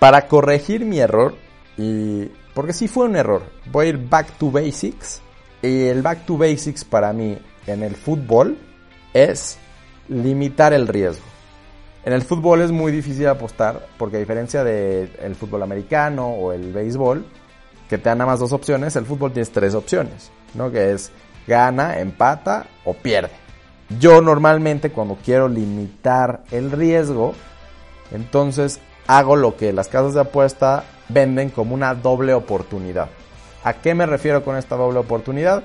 Para 0.00 0.26
corregir 0.26 0.84
mi 0.84 0.98
error, 0.98 1.36
y 1.78 2.24
porque 2.52 2.72
sí 2.72 2.88
fue 2.88 3.04
un 3.04 3.16
error, 3.16 3.44
voy 3.70 3.86
a 3.86 3.88
ir 3.90 4.08
back 4.08 4.38
to 4.38 4.50
basics 4.50 5.22
el 5.62 6.02
back 6.02 6.26
to 6.26 6.36
basics 6.36 6.84
para 6.84 7.12
mí 7.12 7.38
en 7.66 7.82
el 7.82 7.96
fútbol 7.96 8.58
es 9.12 9.58
limitar 10.08 10.72
el 10.72 10.88
riesgo. 10.88 11.24
En 12.04 12.12
el 12.12 12.22
fútbol 12.22 12.62
es 12.62 12.70
muy 12.70 12.92
difícil 12.92 13.26
apostar 13.26 13.88
porque 13.98 14.16
a 14.16 14.20
diferencia 14.20 14.62
del 14.62 15.34
fútbol 15.34 15.62
americano 15.64 16.28
o 16.28 16.52
el 16.52 16.72
béisbol, 16.72 17.26
que 17.88 17.98
te 17.98 18.08
dan 18.08 18.18
nada 18.18 18.30
más 18.30 18.40
dos 18.40 18.52
opciones, 18.52 18.94
el 18.94 19.06
fútbol 19.06 19.32
tienes 19.32 19.50
tres 19.50 19.74
opciones, 19.74 20.30
¿no? 20.54 20.70
Que 20.70 20.92
es 20.92 21.10
gana, 21.46 21.98
empata 21.98 22.66
o 22.84 22.94
pierde. 22.94 23.32
Yo 23.98 24.20
normalmente 24.20 24.90
cuando 24.90 25.16
quiero 25.24 25.48
limitar 25.48 26.42
el 26.50 26.70
riesgo, 26.70 27.34
entonces 28.12 28.80
hago 29.06 29.36
lo 29.36 29.56
que 29.56 29.72
las 29.72 29.88
casas 29.88 30.14
de 30.14 30.20
apuesta 30.20 30.84
venden 31.08 31.50
como 31.50 31.74
una 31.74 31.94
doble 31.94 32.34
oportunidad. 32.34 33.08
¿A 33.66 33.72
qué 33.72 33.96
me 33.96 34.06
refiero 34.06 34.44
con 34.44 34.56
esta 34.56 34.76
doble 34.76 35.00
oportunidad? 35.00 35.64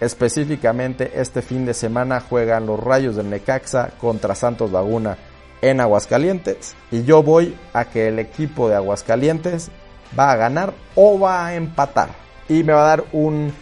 Específicamente 0.00 1.12
este 1.20 1.42
fin 1.42 1.66
de 1.66 1.74
semana 1.74 2.18
juegan 2.18 2.64
los 2.64 2.80
Rayos 2.80 3.14
del 3.14 3.28
Necaxa 3.28 3.90
contra 4.00 4.34
Santos 4.34 4.72
Laguna 4.72 5.18
en 5.60 5.78
Aguascalientes 5.78 6.74
y 6.90 7.04
yo 7.04 7.22
voy 7.22 7.54
a 7.74 7.84
que 7.84 8.08
el 8.08 8.18
equipo 8.20 8.70
de 8.70 8.76
Aguascalientes 8.76 9.70
va 10.18 10.32
a 10.32 10.36
ganar 10.36 10.72
o 10.94 11.20
va 11.20 11.44
a 11.44 11.54
empatar 11.54 12.08
y 12.48 12.62
me 12.62 12.72
va 12.72 12.84
a 12.84 12.96
dar 12.96 13.04
un 13.12 13.52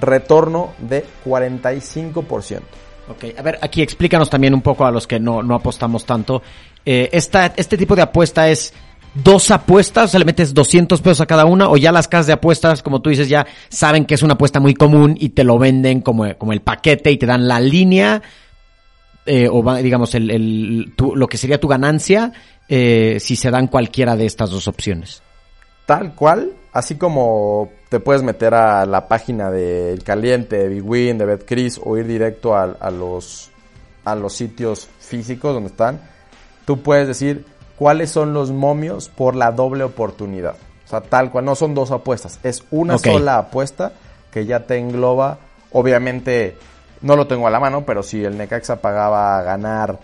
retorno 0.00 0.72
de 0.78 1.04
45%. 1.26 2.62
Ok, 3.10 3.24
a 3.36 3.42
ver, 3.42 3.58
aquí 3.60 3.82
explícanos 3.82 4.30
también 4.30 4.54
un 4.54 4.62
poco 4.62 4.86
a 4.86 4.90
los 4.90 5.06
que 5.06 5.20
no, 5.20 5.40
apostamos 5.54 6.06
tanto. 6.06 6.40
Eh, 6.86 7.10
esta, 7.12 7.52
¿Este 7.54 7.76
tipo 7.76 7.94
de 7.94 8.00
apuesta 8.00 8.48
es 8.48 8.72
dos 9.22 9.50
apuestas, 9.50 10.04
o 10.04 10.08
sea, 10.08 10.18
le 10.18 10.24
metes 10.24 10.54
200 10.54 11.00
pesos 11.00 11.20
a 11.20 11.26
cada 11.26 11.44
una, 11.44 11.68
o 11.68 11.76
ya 11.76 11.92
las 11.92 12.08
casas 12.08 12.26
de 12.26 12.32
apuestas, 12.34 12.82
como 12.82 13.00
tú 13.00 13.10
dices, 13.10 13.28
ya 13.28 13.46
saben 13.68 14.04
que 14.04 14.14
es 14.14 14.22
una 14.22 14.34
apuesta 14.34 14.60
muy 14.60 14.74
común 14.74 15.16
y 15.18 15.30
te 15.30 15.44
lo 15.44 15.58
venden 15.58 16.00
como, 16.00 16.26
como 16.36 16.52
el 16.52 16.60
paquete 16.60 17.10
y 17.10 17.16
te 17.16 17.26
dan 17.26 17.48
la 17.48 17.60
línea, 17.60 18.22
eh, 19.24 19.48
o 19.50 19.74
digamos, 19.76 20.14
el, 20.14 20.30
el 20.30 20.94
lo 21.14 21.26
que 21.26 21.38
sería 21.38 21.60
tu 21.60 21.68
ganancia, 21.68 22.32
eh, 22.68 23.18
si 23.20 23.36
se 23.36 23.50
dan 23.50 23.68
cualquiera 23.68 24.16
de 24.16 24.26
estas 24.26 24.50
dos 24.50 24.68
opciones. 24.68 25.22
Tal 25.86 26.14
cual, 26.14 26.52
así 26.72 26.96
como 26.96 27.70
te 27.88 28.00
puedes 28.00 28.22
meter 28.22 28.54
a 28.54 28.84
la 28.86 29.06
página 29.08 29.50
del 29.50 30.02
Caliente, 30.02 30.58
de 30.58 30.68
Big 30.68 30.84
Win, 30.84 31.18
de 31.18 31.24
BetCris, 31.26 31.80
o 31.82 31.96
ir 31.96 32.06
directo 32.06 32.56
a, 32.56 32.90
los, 32.90 33.50
a 34.04 34.14
los 34.14 34.32
sitios 34.32 34.88
físicos 34.98 35.54
donde 35.54 35.70
están, 35.70 36.00
tú 36.64 36.82
puedes 36.82 37.06
decir, 37.06 37.44
cuáles 37.78 38.10
son 38.10 38.32
los 38.32 38.50
momios 38.50 39.08
por 39.08 39.36
la 39.36 39.52
doble 39.52 39.84
oportunidad. 39.84 40.56
O 40.84 40.88
sea, 40.88 41.00
tal 41.00 41.30
cual, 41.30 41.44
no 41.44 41.54
son 41.54 41.74
dos 41.74 41.90
apuestas, 41.90 42.40
es 42.42 42.64
una 42.70 42.98
sola 42.98 43.38
apuesta 43.38 43.92
que 44.30 44.46
ya 44.46 44.66
te 44.66 44.78
engloba, 44.78 45.38
obviamente 45.72 46.56
no 47.02 47.16
lo 47.16 47.26
tengo 47.26 47.46
a 47.46 47.50
la 47.50 47.60
mano, 47.60 47.84
pero 47.84 48.02
si 48.02 48.24
el 48.24 48.38
Necaxa 48.38 48.76
pagaba 48.76 49.38
a 49.38 49.42
ganar 49.42 49.98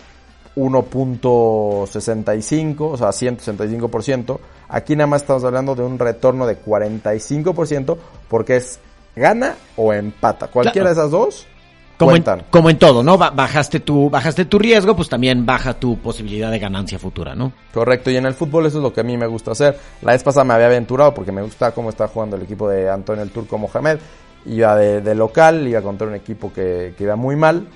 1.65, 0.57 2.81
o 2.81 2.97
sea, 2.97 3.09
165%, 3.09 4.39
aquí 4.69 4.97
nada 4.97 5.07
más 5.07 5.23
estamos 5.23 5.45
hablando 5.45 5.75
de 5.75 5.83
un 5.83 5.99
retorno 5.99 6.47
de 6.47 6.63
45% 6.63 7.97
porque 8.29 8.57
es 8.57 8.79
gana 9.17 9.57
o 9.77 9.93
empata. 9.93 10.49
Cualquiera 10.49 10.89
de 10.89 10.95
esas 10.95 11.11
dos 11.11 11.47
como 12.05 12.17
en, 12.17 12.45
como 12.51 12.71
en, 12.71 12.79
todo, 12.79 13.03
¿no? 13.03 13.19
Bajaste 13.19 13.81
tu, 13.81 14.11
bajaste 14.11 14.45
tu 14.45 14.59
riesgo, 14.59 14.95
pues 14.97 15.09
también 15.09 15.47
baja 15.47 15.75
tu 15.75 15.99
posibilidad 15.99 16.51
de 16.51 16.59
ganancia 16.59 16.99
futura, 16.99 17.35
¿no? 17.35 17.53
Correcto, 17.73 18.11
y 18.11 18.17
en 18.17 18.27
el 18.27 18.35
fútbol 18.35 18.67
eso 18.67 18.79
es 18.79 18.83
lo 18.83 18.93
que 18.93 19.01
a 19.01 19.05
mí 19.05 19.17
me 19.17 19.27
gusta 19.27 19.53
hacer. 19.53 19.79
La 20.03 20.13
vez 20.13 20.23
pasada 20.23 20.45
me 20.45 20.55
había 20.55 20.67
aventurado 20.67 21.15
porque 21.15 21.33
me 21.33 21.43
gusta 21.43 21.73
cómo 21.73 21.91
está 21.91 22.09
jugando 22.09 22.37
el 22.37 22.43
equipo 22.43 22.69
de 22.69 22.91
Antonio 22.91 23.23
el 23.23 23.31
Turco 23.31 23.59
Mohamed. 23.59 23.99
Iba 24.45 24.77
de, 24.77 25.15
local, 25.15 25.69
iba 25.69 25.81
contra 25.83 26.07
un 26.07 26.15
equipo 26.15 26.53
que, 26.53 26.95
iba 26.99 27.17
muy 27.17 27.37
mal. 27.37 27.67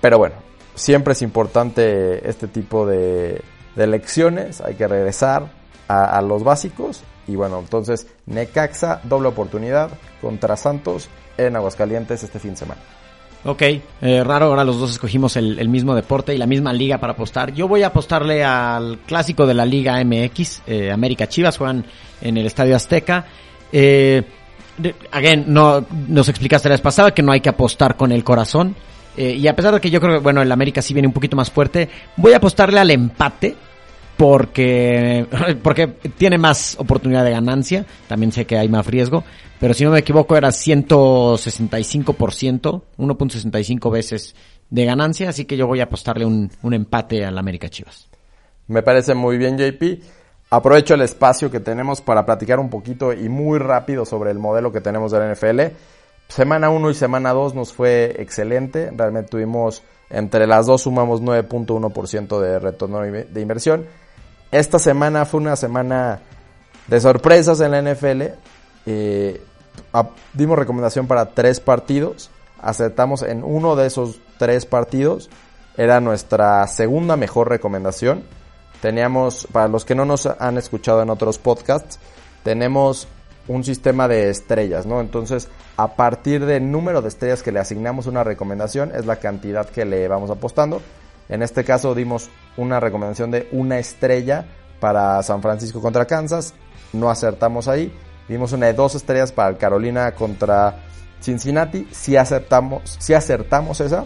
Pero 0.00 0.18
bueno, 0.18 0.36
siempre 0.74 1.12
es 1.12 1.22
importante 1.22 2.28
este 2.28 2.46
tipo 2.46 2.86
de, 2.86 3.42
de 3.74 3.86
lecciones. 3.86 4.60
Hay 4.60 4.74
que 4.74 4.86
regresar 4.86 5.50
a, 5.88 6.04
a 6.04 6.22
los 6.22 6.44
básicos. 6.44 7.02
Y 7.26 7.36
bueno, 7.36 7.58
entonces 7.58 8.06
Necaxa, 8.26 9.00
doble 9.04 9.28
oportunidad 9.28 9.90
contra 10.20 10.56
Santos 10.56 11.08
en 11.38 11.56
Aguascalientes 11.56 12.22
este 12.22 12.38
fin 12.38 12.50
de 12.50 12.56
semana. 12.56 12.80
Ok, 13.44 13.62
eh, 13.62 14.24
raro, 14.24 14.46
ahora 14.46 14.64
los 14.64 14.80
dos 14.80 14.90
escogimos 14.90 15.36
el, 15.36 15.68
mismo 15.68 15.94
deporte 15.94 16.34
y 16.34 16.38
la 16.38 16.46
misma 16.46 16.72
liga 16.72 16.98
para 16.98 17.12
apostar. 17.12 17.52
Yo 17.54 17.68
voy 17.68 17.82
a 17.82 17.88
apostarle 17.88 18.44
al 18.44 18.98
clásico 19.06 19.46
de 19.46 19.54
la 19.54 19.64
Liga 19.64 20.02
MX, 20.04 20.62
eh, 20.66 20.90
América 20.90 21.28
Chivas, 21.28 21.56
juegan 21.56 21.84
en 22.20 22.36
el 22.36 22.46
Estadio 22.46 22.74
Azteca. 22.74 23.26
Eh, 23.72 24.22
again, 25.12 25.44
no, 25.46 25.84
nos 26.08 26.28
explicaste 26.28 26.68
la 26.68 26.74
vez 26.74 26.80
pasada 26.80 27.12
que 27.12 27.22
no 27.22 27.32
hay 27.32 27.40
que 27.40 27.48
apostar 27.48 27.96
con 27.96 28.12
el 28.12 28.24
corazón. 28.24 28.74
Eh, 29.16 29.32
y 29.32 29.48
a 29.48 29.56
pesar 29.56 29.74
de 29.74 29.80
que 29.80 29.90
yo 29.90 30.00
creo 30.00 30.14
que, 30.14 30.20
bueno, 30.20 30.42
el 30.42 30.52
América 30.52 30.80
sí 30.80 30.94
viene 30.94 31.08
un 31.08 31.12
poquito 31.14 31.36
más 31.36 31.50
fuerte, 31.50 31.88
voy 32.16 32.32
a 32.32 32.36
apostarle 32.36 32.78
al 32.78 32.90
empate 32.90 33.56
porque, 34.16 35.26
porque 35.62 35.88
tiene 36.16 36.38
más 36.38 36.76
oportunidad 36.78 37.24
de 37.24 37.32
ganancia. 37.32 37.84
También 38.06 38.32
sé 38.32 38.44
que 38.44 38.56
hay 38.56 38.68
más 38.68 38.86
riesgo. 38.86 39.24
Pero 39.60 39.74
si 39.74 39.84
no 39.84 39.90
me 39.90 39.98
equivoco 39.98 40.36
era 40.36 40.48
165%, 40.48 42.82
1.65 42.96 43.90
veces 43.90 44.34
de 44.70 44.84
ganancia. 44.84 45.30
Así 45.30 45.44
que 45.44 45.56
yo 45.56 45.66
voy 45.66 45.80
a 45.80 45.84
apostarle 45.84 46.24
un, 46.24 46.50
un 46.62 46.74
empate 46.74 47.24
al 47.24 47.38
América 47.38 47.68
Chivas. 47.68 48.08
Me 48.68 48.82
parece 48.82 49.14
muy 49.14 49.38
bien, 49.38 49.58
JP. 49.58 50.00
Aprovecho 50.50 50.94
el 50.94 51.02
espacio 51.02 51.50
que 51.50 51.60
tenemos 51.60 52.00
para 52.00 52.24
platicar 52.24 52.60
un 52.60 52.70
poquito 52.70 53.12
y 53.12 53.28
muy 53.28 53.58
rápido 53.58 54.04
sobre 54.04 54.30
el 54.30 54.38
modelo 54.38 54.72
que 54.72 54.80
tenemos 54.80 55.12
del 55.12 55.32
NFL. 55.32 55.60
Semana 56.28 56.70
1 56.70 56.90
y 56.90 56.94
semana 56.94 57.32
2 57.32 57.54
nos 57.54 57.72
fue 57.72 58.14
excelente. 58.18 58.90
Realmente 58.94 59.30
tuvimos, 59.30 59.82
entre 60.10 60.46
las 60.46 60.66
dos 60.66 60.82
sumamos 60.82 61.22
9.1% 61.22 62.40
de 62.40 62.58
retorno 62.58 63.00
de 63.00 63.40
inversión 63.40 63.86
esta 64.50 64.78
semana 64.78 65.26
fue 65.26 65.40
una 65.40 65.56
semana 65.56 66.20
de 66.86 67.00
sorpresas 67.00 67.60
en 67.60 67.70
la 67.70 67.82
NFL. 67.82 68.22
Eh, 68.86 69.42
dimos 70.32 70.58
recomendación 70.58 71.06
para 71.06 71.26
tres 71.26 71.60
partidos. 71.60 72.30
Aceptamos 72.60 73.22
en 73.22 73.44
uno 73.44 73.76
de 73.76 73.86
esos 73.86 74.20
tres 74.38 74.66
partidos. 74.66 75.30
Era 75.76 76.00
nuestra 76.00 76.66
segunda 76.66 77.16
mejor 77.16 77.48
recomendación. 77.48 78.24
Teníamos, 78.80 79.48
para 79.52 79.68
los 79.68 79.84
que 79.84 79.94
no 79.94 80.04
nos 80.04 80.26
han 80.26 80.58
escuchado 80.58 81.02
en 81.02 81.10
otros 81.10 81.38
podcasts, 81.38 81.98
tenemos 82.44 83.08
un 83.48 83.64
sistema 83.64 84.06
de 84.08 84.30
estrellas, 84.30 84.86
¿no? 84.86 85.00
Entonces, 85.00 85.48
a 85.76 85.94
partir 85.96 86.44
del 86.46 86.70
número 86.70 87.02
de 87.02 87.08
estrellas 87.08 87.42
que 87.42 87.52
le 87.52 87.60
asignamos 87.60 88.06
una 88.06 88.22
recomendación, 88.22 88.92
es 88.94 89.06
la 89.06 89.16
cantidad 89.16 89.68
que 89.68 89.84
le 89.84 90.06
vamos 90.06 90.30
apostando. 90.30 90.82
En 91.28 91.42
este 91.42 91.64
caso 91.64 91.94
dimos 91.94 92.30
una 92.56 92.80
recomendación 92.80 93.30
de 93.30 93.48
una 93.52 93.78
estrella 93.78 94.46
para 94.80 95.22
San 95.22 95.42
Francisco 95.42 95.80
contra 95.80 96.06
Kansas. 96.06 96.54
No 96.92 97.10
acertamos 97.10 97.68
ahí. 97.68 97.92
Dimos 98.28 98.52
una 98.52 98.66
de 98.66 98.74
dos 98.74 98.94
estrellas 98.94 99.32
para 99.32 99.56
Carolina 99.56 100.12
contra 100.12 100.84
Cincinnati. 101.20 101.88
Si 101.90 102.16
aceptamos, 102.16 102.96
si 102.98 103.14
acertamos 103.14 103.80
esa. 103.80 104.04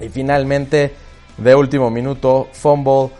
Y 0.00 0.08
finalmente, 0.08 0.94
de 1.38 1.54
último 1.54 1.90
minuto, 1.90 2.48
fumble 2.52 3.10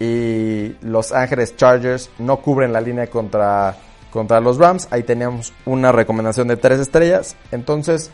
y 0.00 0.76
Los 0.80 1.12
Ángeles 1.12 1.56
Chargers 1.56 2.10
no 2.18 2.38
cubren 2.38 2.72
la 2.72 2.80
línea 2.80 3.08
contra, 3.08 3.76
contra 4.10 4.40
los 4.40 4.56
Rams. 4.56 4.88
Ahí 4.90 5.02
teníamos 5.02 5.52
una 5.66 5.92
recomendación 5.92 6.48
de 6.48 6.56
tres 6.56 6.80
estrellas. 6.80 7.36
Entonces, 7.52 8.10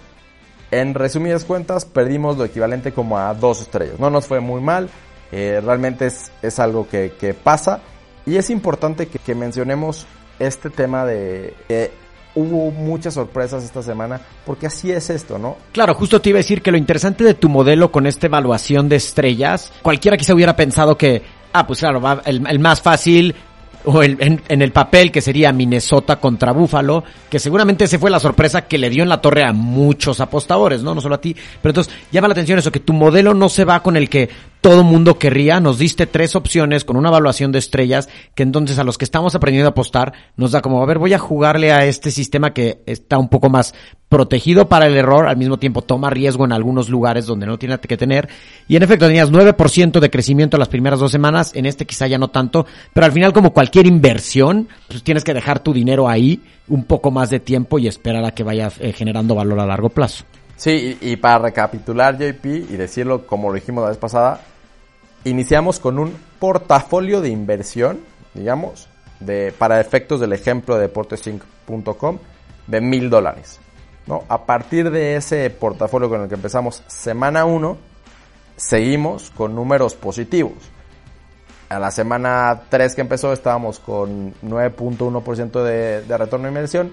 en 0.71 0.95
resumidas 0.95 1.45
cuentas, 1.45 1.85
perdimos 1.85 2.37
lo 2.37 2.45
equivalente 2.45 2.93
como 2.93 3.19
a 3.19 3.33
dos 3.35 3.61
estrellas. 3.61 3.99
No 3.99 4.11
nos 4.11 4.27
fue 4.27 4.41
muy 4.41 4.61
mal, 4.61 4.91
eh, 5.31 5.63
realmente 5.65 6.07
es, 6.07 6.33
es 6.43 6.59
algo 6.59 6.89
que, 6.89 7.37
pasa. 7.43 7.81
Y 8.27 8.37
es 8.37 8.51
importante 8.51 9.07
que 9.07 9.35
mencionemos 9.37 10.07
este 10.39 10.71
tema 10.71 11.05
de 11.05 11.55
que 11.69 11.91
hubo 12.35 12.71
muchas 12.71 13.15
sorpresas 13.15 13.65
esta 13.65 13.83
semana, 13.83 14.21
porque 14.45 14.67
así 14.67 14.91
es 14.91 15.11
esto, 15.11 15.39
¿no? 15.39 15.57
Claro, 15.73 15.95
justo 15.95 16.21
te 16.21 16.31
iba 16.31 16.39
a 16.39 16.43
decir 16.43 16.63
que 16.63 16.71
lo 16.71 16.77
interesante 16.77 17.25
de 17.25 17.35
tu 17.35 17.49
modelo 17.49 17.91
con 17.91 18.07
esta 18.07 18.27
evaluación 18.27 18.89
de 18.89 18.97
estrellas, 18.97 19.73
cualquiera 19.83 20.17
quizá 20.17 20.35
hubiera 20.35 20.55
pensado 20.55 20.97
que, 20.99 21.23
ah, 21.53 21.67
pues 21.67 21.81
claro, 21.81 22.01
va, 22.01 22.21
el, 22.27 22.47
el 22.47 22.59
más 22.59 22.83
fácil 22.83 23.35
o 23.87 24.03
en, 24.03 24.43
el 24.49 24.73
papel 24.73 25.13
que 25.13 25.21
sería 25.21 25.53
Minnesota 25.53 26.17
contra 26.17 26.53
Buffalo, 26.53 27.05
que 27.31 27.39
seguramente 27.39 27.85
ese 27.85 27.99
fue 27.99 28.11
la 28.11 28.19
sorpresa 28.19 28.63
que 28.63 28.79
le 28.79 28.91
dio 28.91 29.05
en 29.05 29.09
la 29.09 29.21
torre 29.21 29.45
a 29.45 29.53
muchos 29.53 30.21
apostadores, 30.21 30.83
¿no? 30.83 30.95
No 30.95 31.01
solo 31.01 31.15
a 31.15 31.21
ti. 31.21 31.35
Pero 31.35 31.71
entonces 31.71 31.95
llama 32.11 32.29
la 32.29 32.33
atención 32.33 32.59
eso, 32.59 32.73
que 32.73 32.81
tu 32.81 32.93
modelo 32.93 33.33
no 33.33 33.49
se 33.49 33.65
va 33.65 33.83
con 33.83 33.97
el 33.97 34.09
que 34.09 34.29
todo 34.67 34.83
mundo 34.83 35.17
querría. 35.17 35.61
Nos 35.61 35.79
diste 35.79 36.09
tres 36.09 36.35
opciones 36.35 36.85
con 36.85 36.97
una 36.97 37.11
evaluación 37.11 37.53
de 37.53 37.61
estrellas 37.61 38.09
que 38.35 38.43
entonces 38.43 38.81
a 38.81 38.83
los 38.83 38.99
que 38.99 39.05
estamos 39.05 39.37
aprendiendo 39.37 39.69
a 39.69 39.71
apostar 39.71 40.13
nos 40.37 40.51
da 40.51 40.61
como, 40.61 40.83
a 40.83 40.87
ver, 40.87 40.99
voy 40.99 41.15
a 41.15 41.21
jugarle 41.21 41.71
a 41.71 41.85
este 41.85 42.11
sistema 42.11 42.53
que 42.53 42.83
está 42.85 43.17
un 43.17 43.29
poco 43.29 43.49
más 43.49 43.75
protegido 44.09 44.69
para 44.69 44.89
el 44.89 44.97
error, 44.97 45.29
al 45.29 45.37
mismo 45.37 45.57
tiempo 45.61 45.83
toma 45.83 46.11
riesgo 46.11 46.45
en 46.45 46.53
algunos 46.53 46.89
lugares 46.89 47.27
donde 47.27 47.47
no 47.47 47.61
tiene 47.61 47.79
que 47.79 47.97
tener. 47.97 48.29
Y 48.67 48.75
en 48.75 48.83
efecto 48.83 49.07
tenías 49.07 49.31
9% 49.31 50.01
de 50.01 50.11
crecimiento 50.11 50.59
las 50.59 50.67
primeras 50.67 50.99
dos 50.99 51.13
semanas, 51.13 51.53
en 51.55 51.67
este 51.67 51.87
quizá 51.87 52.09
ya 52.09 52.19
no 52.19 52.27
tanto, 52.27 52.67
pero 52.93 53.07
al 53.07 53.13
final 53.13 53.33
como 53.33 53.53
cualquier 53.53 53.87
inversión, 53.87 54.67
pues 54.89 55.05
tienes 55.05 55.23
que 55.23 55.33
dejar 55.33 55.61
tu 55.61 55.73
dinero 55.73 56.09
ahí 56.09 56.43
un 56.67 56.83
poco 56.87 57.13
más 57.13 57.31
de 57.31 57.39
tiempo 57.39 57.79
y 57.79 57.87
esperar 57.87 58.25
a 58.25 58.33
que 58.33 58.43
vaya 58.43 58.73
eh, 58.81 58.93
generando 58.93 59.37
valor 59.37 59.61
a 59.61 59.67
largo 59.67 59.91
plazo. 59.91 60.25
Sí, 60.57 60.99
y, 61.01 61.13
y, 61.13 61.17
para 61.17 61.39
recapitular 61.39 62.19
JP 62.19 62.47
y 62.47 62.77
decirlo 62.77 63.27
como 63.29 63.51
lo 63.51 63.55
dijimos 63.55 63.85
la 63.85 63.91
vez 63.91 63.99
pasada, 63.99 64.41
iniciamos 65.27 65.81
con 65.81 65.99
un 65.99 66.17
portafolio 66.39 67.21
de 67.21 67.29
inversión, 67.29 68.01
digamos, 68.35 68.89
de, 69.21 69.53
para 69.57 69.81
efectos 69.81 70.21
del 70.21 70.33
ejemplo 70.33 70.77
de 70.77 70.83
deportesync.com 70.83 72.19
de 72.67 72.81
mil 72.81 73.11
dólares. 73.11 73.61
¿no? 74.07 74.25
A 74.29 74.47
partir 74.47 74.91
de 74.91 75.17
ese 75.17 75.51
portafolio 75.51 76.09
con 76.09 76.23
el 76.23 76.29
que 76.29 76.35
empezamos 76.35 76.83
semana 76.87 77.45
1, 77.45 77.77
seguimos 78.57 79.31
con 79.31 79.55
números 79.55 79.95
positivos. 79.95 80.55
A 81.69 81.81
la 81.81 81.91
semana 81.91 82.63
3 82.69 82.95
que 82.95 83.01
empezó 83.01 83.33
estábamos 83.33 83.81
con 83.81 84.33
9.1% 84.35 85.63
de, 85.65 86.03
de 86.03 86.19
retorno 86.19 86.45
de 86.45 86.51
inversión. 86.51 86.93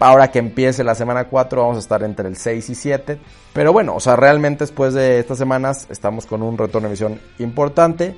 Ahora 0.00 0.30
que 0.30 0.38
empiece 0.38 0.82
la 0.82 0.94
semana 0.94 1.24
4 1.24 1.60
vamos 1.60 1.76
a 1.76 1.80
estar 1.80 2.02
entre 2.02 2.26
el 2.26 2.36
6 2.36 2.70
y 2.70 2.74
7. 2.74 3.20
Pero 3.52 3.72
bueno, 3.74 3.94
o 3.94 4.00
sea, 4.00 4.16
realmente 4.16 4.64
después 4.64 4.94
de 4.94 5.18
estas 5.18 5.36
semanas 5.36 5.86
estamos 5.90 6.24
con 6.24 6.42
un 6.42 6.56
retorno 6.56 6.88
de 6.88 6.94
inversión 6.94 7.20
importante. 7.38 8.16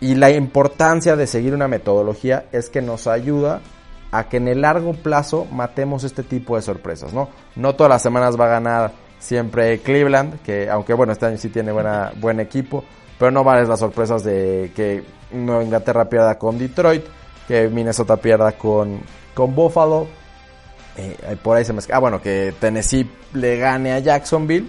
Y 0.00 0.14
la 0.14 0.30
importancia 0.30 1.14
de 1.14 1.26
seguir 1.26 1.54
una 1.54 1.68
metodología 1.68 2.46
es 2.50 2.70
que 2.70 2.80
nos 2.80 3.06
ayuda 3.06 3.60
a 4.10 4.28
que 4.30 4.38
en 4.38 4.48
el 4.48 4.62
largo 4.62 4.94
plazo 4.94 5.46
matemos 5.52 6.02
este 6.02 6.22
tipo 6.22 6.56
de 6.56 6.62
sorpresas, 6.62 7.12
¿no? 7.12 7.28
No 7.56 7.74
todas 7.74 7.90
las 7.90 8.02
semanas 8.02 8.40
va 8.40 8.46
a 8.46 8.48
ganar 8.48 8.92
siempre 9.18 9.80
Cleveland, 9.80 10.40
que 10.42 10.70
aunque 10.70 10.94
bueno, 10.94 11.12
este 11.12 11.26
año 11.26 11.36
sí 11.36 11.50
tiene 11.50 11.72
buena, 11.72 12.12
buen 12.16 12.40
equipo, 12.40 12.84
pero 13.18 13.30
no 13.30 13.44
vales 13.44 13.68
las 13.68 13.80
sorpresas 13.80 14.24
de 14.24 14.72
que 14.74 15.02
Nueva 15.32 15.62
Inglaterra 15.62 16.08
pierda 16.08 16.38
con 16.38 16.58
Detroit, 16.58 17.04
que 17.48 17.68
Minnesota 17.68 18.16
pierda 18.16 18.52
con, 18.52 19.00
con 19.34 19.54
Buffalo, 19.54 20.06
eh, 20.96 21.36
por 21.42 21.56
ahí 21.56 21.64
se 21.64 21.72
me... 21.72 21.80
Ah, 21.92 21.98
bueno, 21.98 22.20
que 22.20 22.54
Tennessee 22.58 23.08
le 23.34 23.56
gane 23.58 23.92
a 23.92 23.98
Jacksonville. 23.98 24.66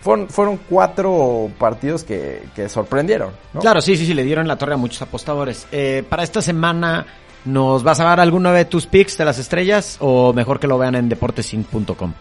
Fueron, 0.00 0.28
fueron 0.28 0.60
cuatro 0.68 1.50
partidos 1.58 2.04
que, 2.04 2.42
que 2.54 2.68
sorprendieron, 2.68 3.32
¿no? 3.52 3.60
Claro, 3.60 3.80
sí, 3.80 3.96
sí, 3.96 4.06
sí, 4.06 4.14
le 4.14 4.22
dieron 4.22 4.46
la 4.46 4.56
torre 4.56 4.74
a 4.74 4.76
muchos 4.76 5.02
apostadores. 5.02 5.66
Eh, 5.72 6.04
para 6.08 6.22
esta 6.22 6.40
semana, 6.40 7.06
¿nos 7.44 7.82
vas 7.82 7.98
a 8.00 8.04
dar 8.04 8.20
alguna 8.20 8.52
de 8.52 8.66
tus 8.66 8.86
picks 8.86 9.18
de 9.18 9.24
las 9.24 9.38
estrellas 9.38 9.96
o 10.00 10.32
mejor 10.32 10.60
que 10.60 10.68
lo 10.68 10.78
vean 10.78 10.94
en 10.94 11.08
deportesinc.com? 11.08 12.12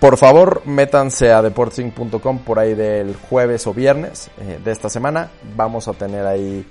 Por 0.00 0.16
favor, 0.16 0.62
métanse 0.64 1.32
a 1.32 1.42
deportesinc.com 1.42 2.38
por 2.38 2.58
ahí 2.58 2.74
del 2.74 3.16
jueves 3.16 3.66
o 3.66 3.74
viernes 3.74 4.30
eh, 4.40 4.58
de 4.64 4.70
esta 4.70 4.88
semana. 4.88 5.28
Vamos 5.56 5.88
a 5.88 5.92
tener 5.92 6.24
ahí 6.24 6.64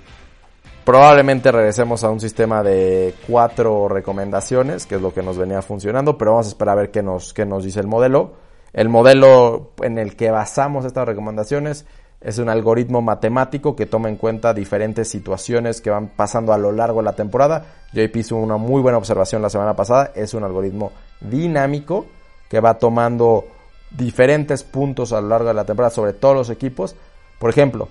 Probablemente 0.87 1.51
regresemos 1.51 2.05
a 2.05 2.09
un 2.09 2.21
sistema 2.21 2.63
de 2.63 3.13
cuatro 3.27 3.89
recomendaciones, 3.89 4.85
que 4.85 4.95
es 4.95 5.01
lo 5.01 5.13
que 5.13 5.21
nos 5.21 5.37
venía 5.37 5.61
funcionando, 5.61 6.17
pero 6.17 6.31
vamos 6.31 6.45
a 6.45 6.49
esperar 6.51 6.77
a 6.77 6.81
ver 6.83 6.91
qué 6.91 7.03
nos, 7.03 7.33
qué 7.33 7.45
nos 7.45 7.65
dice 7.65 7.81
el 7.81 7.87
modelo. 7.87 8.35
El 8.71 8.87
modelo 8.87 9.71
en 9.81 9.97
el 9.97 10.15
que 10.15 10.31
basamos 10.31 10.85
estas 10.85 11.05
recomendaciones 11.05 11.85
es 12.21 12.37
un 12.37 12.47
algoritmo 12.47 13.01
matemático 13.01 13.75
que 13.75 13.85
toma 13.85 14.07
en 14.07 14.15
cuenta 14.15 14.53
diferentes 14.53 15.09
situaciones 15.09 15.81
que 15.81 15.89
van 15.89 16.07
pasando 16.07 16.53
a 16.53 16.57
lo 16.57 16.71
largo 16.71 16.99
de 16.99 17.05
la 17.05 17.17
temporada. 17.17 17.65
JP 17.91 18.15
hizo 18.15 18.37
una 18.37 18.55
muy 18.55 18.81
buena 18.81 18.97
observación 18.97 19.41
la 19.41 19.49
semana 19.49 19.75
pasada. 19.75 20.13
Es 20.15 20.33
un 20.35 20.45
algoritmo 20.45 20.93
dinámico 21.19 22.05
que 22.47 22.61
va 22.61 22.75
tomando 22.75 23.43
diferentes 23.91 24.63
puntos 24.63 25.11
a 25.11 25.19
lo 25.19 25.27
largo 25.27 25.49
de 25.49 25.53
la 25.53 25.65
temporada 25.65 25.93
sobre 25.93 26.13
todos 26.13 26.33
los 26.33 26.49
equipos. 26.49 26.95
Por 27.39 27.49
ejemplo, 27.49 27.89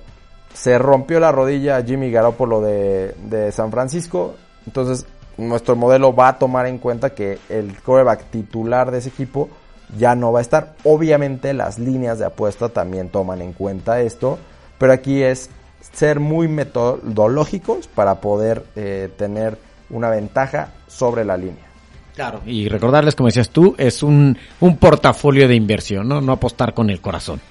se 0.57 0.79
rompió 0.79 1.21
la 1.21 1.33
rodilla 1.33 1.83
Jimmy 1.85 2.11
Garoppolo 2.11 2.62
de, 2.62 3.53
San 3.53 3.71
Francisco. 3.71 4.37
Entonces, 4.66 5.07
nuestro 5.37 5.77
modelo 5.77 6.14
va 6.14 6.29
a 6.29 6.38
tomar 6.38 6.66
en 6.66 6.79
cuenta 6.79 7.11
que 7.11 7.38
el 7.51 7.77
coreback 7.83 8.31
titular 8.31 8.90
de 8.90 8.99
ese 8.99 9.11
equipo 9.11 9.51
ya 9.99 10.14
no 10.14 10.33
va 10.33 10.38
a 10.38 10.42
estar. 10.42 10.75
Obviamente 10.85 11.53
las 11.53 11.79
líneas 11.79 12.19
de 12.19 12.25
apuesta 12.25 12.71
también 12.71 13.11
toman 13.11 13.42
en 13.42 13.53
cuenta 13.53 14.01
esto, 14.01 14.38
pero 14.79 14.95
aquí 14.95 15.23
es 15.23 15.51
ser 15.92 16.21
muy 16.21 16.49
metodológicos 16.49 17.87
para 17.87 18.23
poder 18.23 18.64
eh, 18.77 19.11
tener 19.16 19.59
una 19.90 20.09
ventaja 20.09 20.71
sobre 20.88 21.25
la 21.27 21.37
línea. 21.37 21.66
Claro, 22.14 22.40
y 22.47 22.66
recordarles, 22.71 23.14
como 23.14 23.27
decías 23.27 23.51
tú, 23.51 23.75
es 23.77 24.03
un, 24.03 24.38
un 24.61 24.79
portafolio 24.79 25.47
de 25.47 25.55
inversión. 25.55 26.09
No 26.09 26.33
apostar 26.33 26.73
con 26.73 26.88
el 26.88 27.03
corazón. 27.03 27.42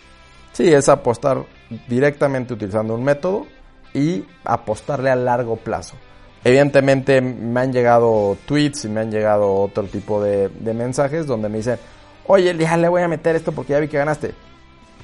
Sí, 0.56 0.74
es 0.74 0.88
apostar 0.88 1.44
directamente 1.86 2.54
utilizando 2.54 2.96
un 2.96 3.04
método 3.04 3.46
y 3.94 4.24
apostarle 4.46 5.10
a 5.10 5.16
largo 5.18 5.58
plazo. 5.58 5.98
Evidentemente 6.46 7.20
me 7.20 7.60
han 7.60 7.74
llegado 7.74 8.38
tweets 8.46 8.86
y 8.86 8.88
me 8.88 9.02
han 9.02 9.12
llegado 9.12 9.54
otro 9.54 9.84
tipo 9.84 10.24
de, 10.24 10.50
mensajes 10.74 11.28
donde 11.28 11.50
me 11.50 11.58
dicen, 11.58 11.78
oye, 12.26 12.56
ya 12.58 12.78
le 12.78 12.88
voy 12.88 13.02
a 13.02 13.10
meter 13.10 13.36
esto 13.36 13.52
porque 13.52 13.74
ya 13.74 13.80
vi 13.82 13.90
que 13.90 13.98
ganaste. 13.98 14.34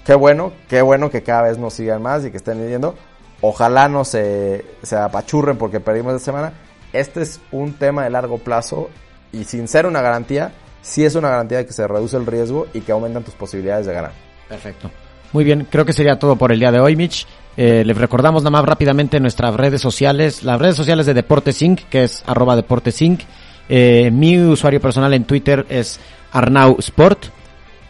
Qué 0.06 0.16
bueno, 0.16 0.54
qué 0.70 0.82
bueno 0.82 1.10
que 1.10 1.22
cada 1.22 1.42
vez 1.42 1.58
nos 1.58 1.74
sigan 1.74 2.02
más 2.02 2.24
y 2.24 2.32
que 2.32 2.38
estén 2.38 2.62
leyendo. 2.64 2.96
Ojalá 3.42 3.90
no 3.90 4.06
se, 4.06 4.64
se 4.84 4.96
apachurren 4.96 5.58
porque 5.58 5.82
perdimos 5.82 6.14
esta 6.14 6.32
semana. 6.32 6.54
Este 6.94 7.24
es 7.24 7.42
un 7.52 7.74
tema 7.74 8.06
de 8.06 8.10
largo 8.10 8.38
plazo 8.38 8.90
y 9.34 9.44
sin 9.44 9.68
ser 9.68 9.86
una 9.86 10.02
garantía, 10.02 10.54
sí 10.82 11.04
es 11.04 11.16
una 11.16 11.30
garantía 11.30 11.58
de 11.58 11.66
que 11.66 11.74
se 11.74 11.86
reduce 11.90 12.16
el 12.16 12.26
riesgo 12.26 12.68
y 12.72 12.80
que 12.80 12.94
aumentan 12.94 13.24
tus 13.24 13.34
posibilidades 13.34 13.86
de 13.86 13.94
ganar. 13.94 14.14
Perfecto. 14.48 14.90
Muy 15.34 15.44
bien, 15.44 15.68
creo 15.70 15.86
que 15.86 15.94
sería 15.94 16.20
todo 16.20 16.36
por 16.36 16.52
el 16.52 16.60
día 16.60 16.72
de 16.72 16.80
hoy, 16.80 16.96
Mitch. 16.96 17.26
Eh, 17.56 17.84
les 17.86 17.98
recordamos 17.98 18.44
nada 18.44 18.52
más 18.52 18.66
rápidamente 18.66 19.20
nuestras 19.20 19.56
redes 19.56 19.82
sociales, 19.82 20.44
las 20.44 20.60
redes 20.60 20.76
sociales 20.76 21.06
de 21.06 21.14
Deportes 21.14 21.62
Inc., 21.62 21.82
que 21.90 22.04
es 22.04 22.24
arroba 22.28 22.56
Deportes 22.56 23.02
Inc. 23.02 23.22
Eh, 23.70 24.10
mi 24.12 24.38
usuario 24.40 24.82
personal 24.82 25.14
en 25.14 25.24
Twitter 25.24 25.66
es 25.70 26.00
Arnau 26.34 26.76
Sport. 26.80 27.26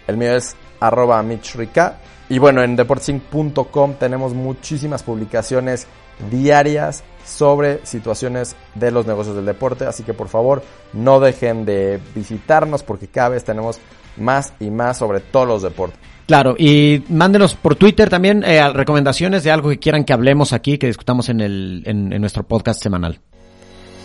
El 0.07 0.17
mío 0.17 0.35
es 0.35 0.55
arroba 0.79 1.21
Mitch 1.23 1.55
Rica. 1.55 1.97
Y 2.29 2.37
bueno, 2.37 2.61
en 2.61 2.75
deportesinc.com 2.75 3.95
tenemos 3.99 4.33
muchísimas 4.33 5.03
publicaciones 5.03 5.87
diarias 6.29 7.03
sobre 7.25 7.85
situaciones 7.85 8.55
de 8.75 8.91
los 8.91 9.07
negocios 9.07 9.35
del 9.35 9.45
deporte. 9.45 9.85
Así 9.85 10.03
que 10.03 10.13
por 10.13 10.27
favor 10.27 10.63
no 10.93 11.19
dejen 11.19 11.65
de 11.65 11.99
visitarnos 12.15 12.83
porque 12.83 13.07
cada 13.07 13.29
vez 13.29 13.43
tenemos 13.43 13.79
más 14.17 14.53
y 14.59 14.69
más 14.69 14.97
sobre 14.97 15.19
todos 15.19 15.47
los 15.47 15.61
deportes. 15.63 16.10
Claro, 16.31 16.55
y 16.57 17.03
mándenos 17.09 17.55
por 17.55 17.75
Twitter 17.75 18.09
también 18.09 18.41
eh, 18.45 18.65
recomendaciones 18.71 19.43
de 19.43 19.51
algo 19.51 19.67
que 19.67 19.79
quieran 19.79 20.05
que 20.05 20.13
hablemos 20.13 20.53
aquí, 20.53 20.77
que 20.77 20.87
discutamos 20.87 21.27
en, 21.27 21.41
el, 21.41 21.83
en, 21.85 22.07
nuestro 22.21 22.43
podcast 22.43 22.81
semanal. 22.81 23.19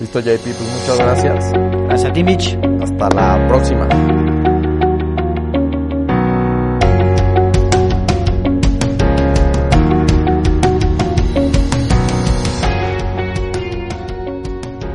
Listo, 0.00 0.18
JP, 0.18 0.42
pues 0.42 0.58
muchas 0.58 0.98
gracias. 0.98 1.52
Gracias 1.52 2.10
a 2.10 2.12
ti, 2.12 2.24
Mitch. 2.24 2.58
Hasta 2.82 3.08
la 3.10 3.46
próxima. 3.46 4.35